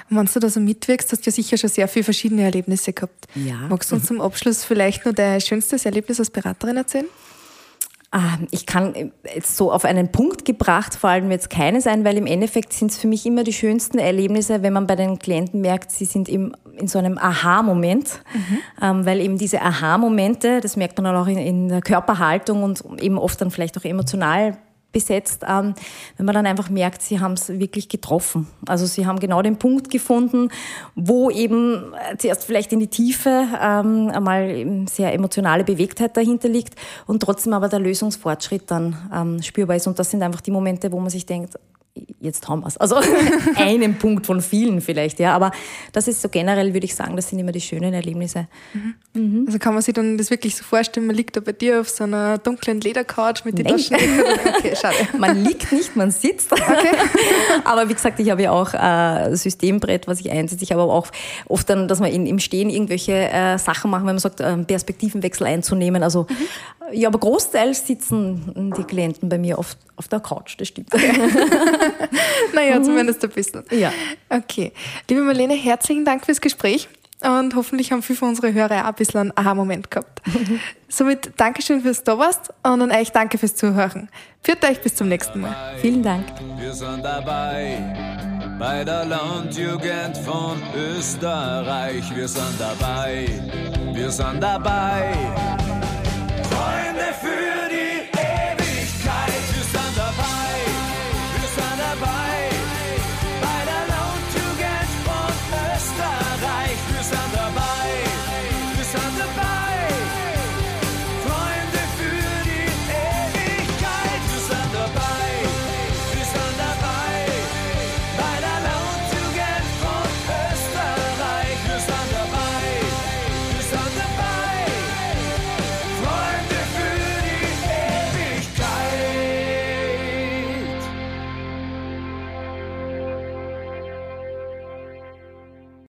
Und 0.09 0.17
wenn 0.17 0.25
du 0.25 0.39
da 0.39 0.49
so 0.49 0.59
mitwirkst, 0.59 1.11
hast 1.11 1.25
du 1.25 1.29
ja 1.29 1.33
sicher 1.33 1.57
schon 1.57 1.69
sehr 1.69 1.87
viele 1.87 2.03
verschiedene 2.03 2.43
Erlebnisse 2.43 2.93
gehabt. 2.93 3.27
Ja. 3.35 3.67
Magst 3.69 3.91
du 3.91 3.95
uns 3.95 4.05
zum 4.05 4.21
Abschluss 4.21 4.63
vielleicht 4.63 5.05
nur 5.05 5.13
dein 5.13 5.41
schönstes 5.41 5.85
Erlebnis 5.85 6.19
als 6.19 6.29
Beraterin 6.29 6.77
erzählen? 6.77 7.07
Ah, 8.11 8.37
ich 8.51 8.65
kann 8.65 9.11
jetzt 9.33 9.57
so 9.57 9.73
auf 9.73 9.83
einen 9.83 10.09
Punkt 10.09 10.45
gebracht 10.45 10.95
fallen 10.95 11.27
mir 11.27 11.33
jetzt 11.33 11.49
keines 11.49 11.85
ein, 11.85 12.05
weil 12.05 12.15
im 12.15 12.27
Endeffekt 12.27 12.71
sind 12.71 12.91
es 12.91 12.97
für 12.97 13.07
mich 13.07 13.25
immer 13.25 13.43
die 13.43 13.51
schönsten 13.51 13.97
Erlebnisse, 13.97 14.61
wenn 14.63 14.71
man 14.71 14.87
bei 14.87 14.95
den 14.95 15.19
Klienten 15.19 15.59
merkt, 15.59 15.91
sie 15.91 16.05
sind 16.05 16.29
im, 16.29 16.55
in 16.77 16.87
so 16.87 16.97
einem 16.97 17.17
Aha-Moment, 17.17 18.21
mhm. 18.33 18.57
ähm, 18.81 19.05
weil 19.05 19.19
eben 19.19 19.37
diese 19.37 19.61
Aha-Momente, 19.61 20.61
das 20.61 20.77
merkt 20.77 20.97
man 20.97 21.13
auch 21.13 21.27
in, 21.27 21.37
in 21.37 21.67
der 21.67 21.81
Körperhaltung 21.81 22.63
und 22.63 22.83
eben 23.01 23.17
oft 23.17 23.41
dann 23.41 23.51
vielleicht 23.51 23.77
auch 23.77 23.83
emotional 23.83 24.55
besetzt, 24.95 25.43
ähm, 25.45 25.73
wenn 26.15 26.25
man 26.25 26.33
dann 26.33 26.45
einfach 26.45 26.69
merkt, 26.69 27.01
sie 27.01 27.19
haben 27.19 27.33
es 27.33 27.49
wirklich 27.49 27.89
getroffen. 27.89 28.47
Also 28.65 28.85
sie 28.85 29.05
haben 29.05 29.19
genau 29.19 29.41
den 29.41 29.57
Punkt 29.59 29.91
gefunden, 29.91 30.47
wo 30.95 31.29
eben 31.29 31.93
äh, 31.93 32.15
zuerst 32.17 32.45
vielleicht 32.45 32.71
in 32.71 32.79
die 32.79 32.87
Tiefe 32.87 33.45
ähm, 33.61 34.09
einmal 34.09 34.85
sehr 34.87 35.13
emotionale 35.13 35.65
Bewegtheit 35.65 36.15
dahinter 36.15 36.47
liegt 36.47 36.75
und 37.07 37.19
trotzdem 37.21 37.51
aber 37.51 37.67
der 37.67 37.79
Lösungsfortschritt 37.79 38.71
dann 38.71 38.95
ähm, 39.13 39.41
spürbar 39.41 39.75
ist. 39.75 39.85
Und 39.85 39.99
das 39.99 40.09
sind 40.11 40.23
einfach 40.23 40.39
die 40.39 40.51
Momente, 40.51 40.89
wo 40.93 40.99
man 41.01 41.09
sich 41.09 41.25
denkt, 41.25 41.59
jetzt 42.19 42.47
haben 42.49 42.61
wir 42.61 42.67
es. 42.67 42.77
Also 42.77 42.97
einen 43.55 43.97
Punkt 43.97 44.25
von 44.25 44.41
vielen 44.41 44.81
vielleicht, 44.81 45.19
ja. 45.19 45.33
Aber 45.33 45.51
das 45.93 46.07
ist 46.07 46.21
so 46.21 46.29
generell, 46.29 46.73
würde 46.73 46.85
ich 46.85 46.95
sagen, 46.95 47.15
das 47.15 47.29
sind 47.29 47.39
immer 47.39 47.51
die 47.51 47.61
schönen 47.61 47.93
Erlebnisse. 47.93 48.47
Mhm. 48.73 48.95
Mhm. 49.13 49.43
Also 49.47 49.59
kann 49.59 49.73
man 49.73 49.81
sich 49.81 49.93
dann 49.93 50.17
das 50.17 50.29
wirklich 50.29 50.55
so 50.55 50.63
vorstellen, 50.63 51.07
man 51.07 51.15
liegt 51.15 51.37
da 51.37 51.39
bei 51.39 51.53
dir 51.53 51.81
auf 51.81 51.89
so 51.89 52.03
einer 52.03 52.37
dunklen 52.37 52.81
Ledercouch 52.81 53.45
mit 53.45 53.57
den 53.57 53.67
Taschen. 53.67 53.95
Okay, 54.57 54.75
schade. 54.75 54.95
Man 55.17 55.43
liegt 55.43 55.71
nicht, 55.71 55.95
man 55.95 56.11
sitzt. 56.11 56.51
Okay. 56.51 56.65
aber 57.63 57.87
wie 57.87 57.93
gesagt, 57.93 58.19
ich 58.19 58.29
habe 58.29 58.43
ja 58.43 58.51
auch 58.51 58.73
ein 58.73 59.33
äh, 59.33 59.35
Systembrett, 59.35 60.07
was 60.07 60.19
ich 60.19 60.31
einsetze. 60.31 60.63
Ich 60.63 60.71
habe 60.71 60.81
aber 60.81 60.93
auch 60.93 61.07
oft 61.47 61.69
dann, 61.69 61.87
dass 61.87 61.99
man 61.99 62.11
in, 62.11 62.25
im 62.25 62.39
Stehen 62.39 62.69
irgendwelche 62.69 63.13
äh, 63.13 63.57
Sachen 63.57 63.91
machen, 63.91 64.05
wenn 64.05 64.15
man 64.15 64.19
sagt, 64.19 64.39
äh, 64.41 64.57
Perspektivenwechsel 64.57 65.47
einzunehmen. 65.47 66.03
Also 66.03 66.27
mhm. 66.29 66.93
ja, 66.93 67.07
aber 67.07 67.19
großteils 67.19 67.87
sitzen 67.87 68.73
die 68.77 68.83
Klienten 68.83 69.29
bei 69.29 69.37
mir 69.37 69.57
oft 69.57 69.77
auf 69.95 70.07
der 70.07 70.19
Couch, 70.19 70.55
das 70.59 70.67
stimmt. 70.67 70.93
Okay. 70.93 71.13
naja, 72.53 72.79
mhm. 72.79 72.83
zumindest 72.83 73.23
ein 73.23 73.29
bisschen. 73.29 73.63
Ja. 73.71 73.91
Okay. 74.29 74.71
Liebe 75.09 75.21
Marlene, 75.21 75.53
herzlichen 75.53 76.05
Dank 76.05 76.25
fürs 76.25 76.41
Gespräch. 76.41 76.87
Und 77.21 77.55
hoffentlich 77.55 77.91
haben 77.91 78.03
viele 78.03 78.19
von 78.19 78.29
unseren 78.29 78.53
Hörer 78.53 78.83
auch 78.83 78.89
ein 78.89 78.93
bisschen 78.95 79.19
einen 79.21 79.33
Aha-Moment 79.35 79.89
gehabt. 79.89 80.21
Somit 80.89 81.31
Dankeschön 81.37 81.81
fürs 81.81 82.03
da 82.03 82.17
warst 82.17 82.53
und 82.63 82.81
an 82.81 82.91
euch 82.91 83.11
danke 83.11 83.37
fürs 83.37 83.55
Zuhören. 83.55 84.09
Führt 84.43 84.63
euch 84.63 84.81
bis 84.81 84.95
zum 84.95 85.07
nächsten 85.07 85.41
Mal. 85.41 85.55
Vielen 85.81 86.03
Dank. 86.03 86.25
Wir 86.59 86.73
sind 86.73 87.03
dabei 87.03 87.77
bei 88.59 88.83
der 88.83 89.05
Landjugend 89.05 90.17
von 90.23 90.61
Österreich. 90.75 92.03
Wir 92.15 92.27
sind 92.27 92.59
dabei, 92.59 93.27
wir 93.93 94.11
sind 94.11 94.41
dabei 94.41 95.13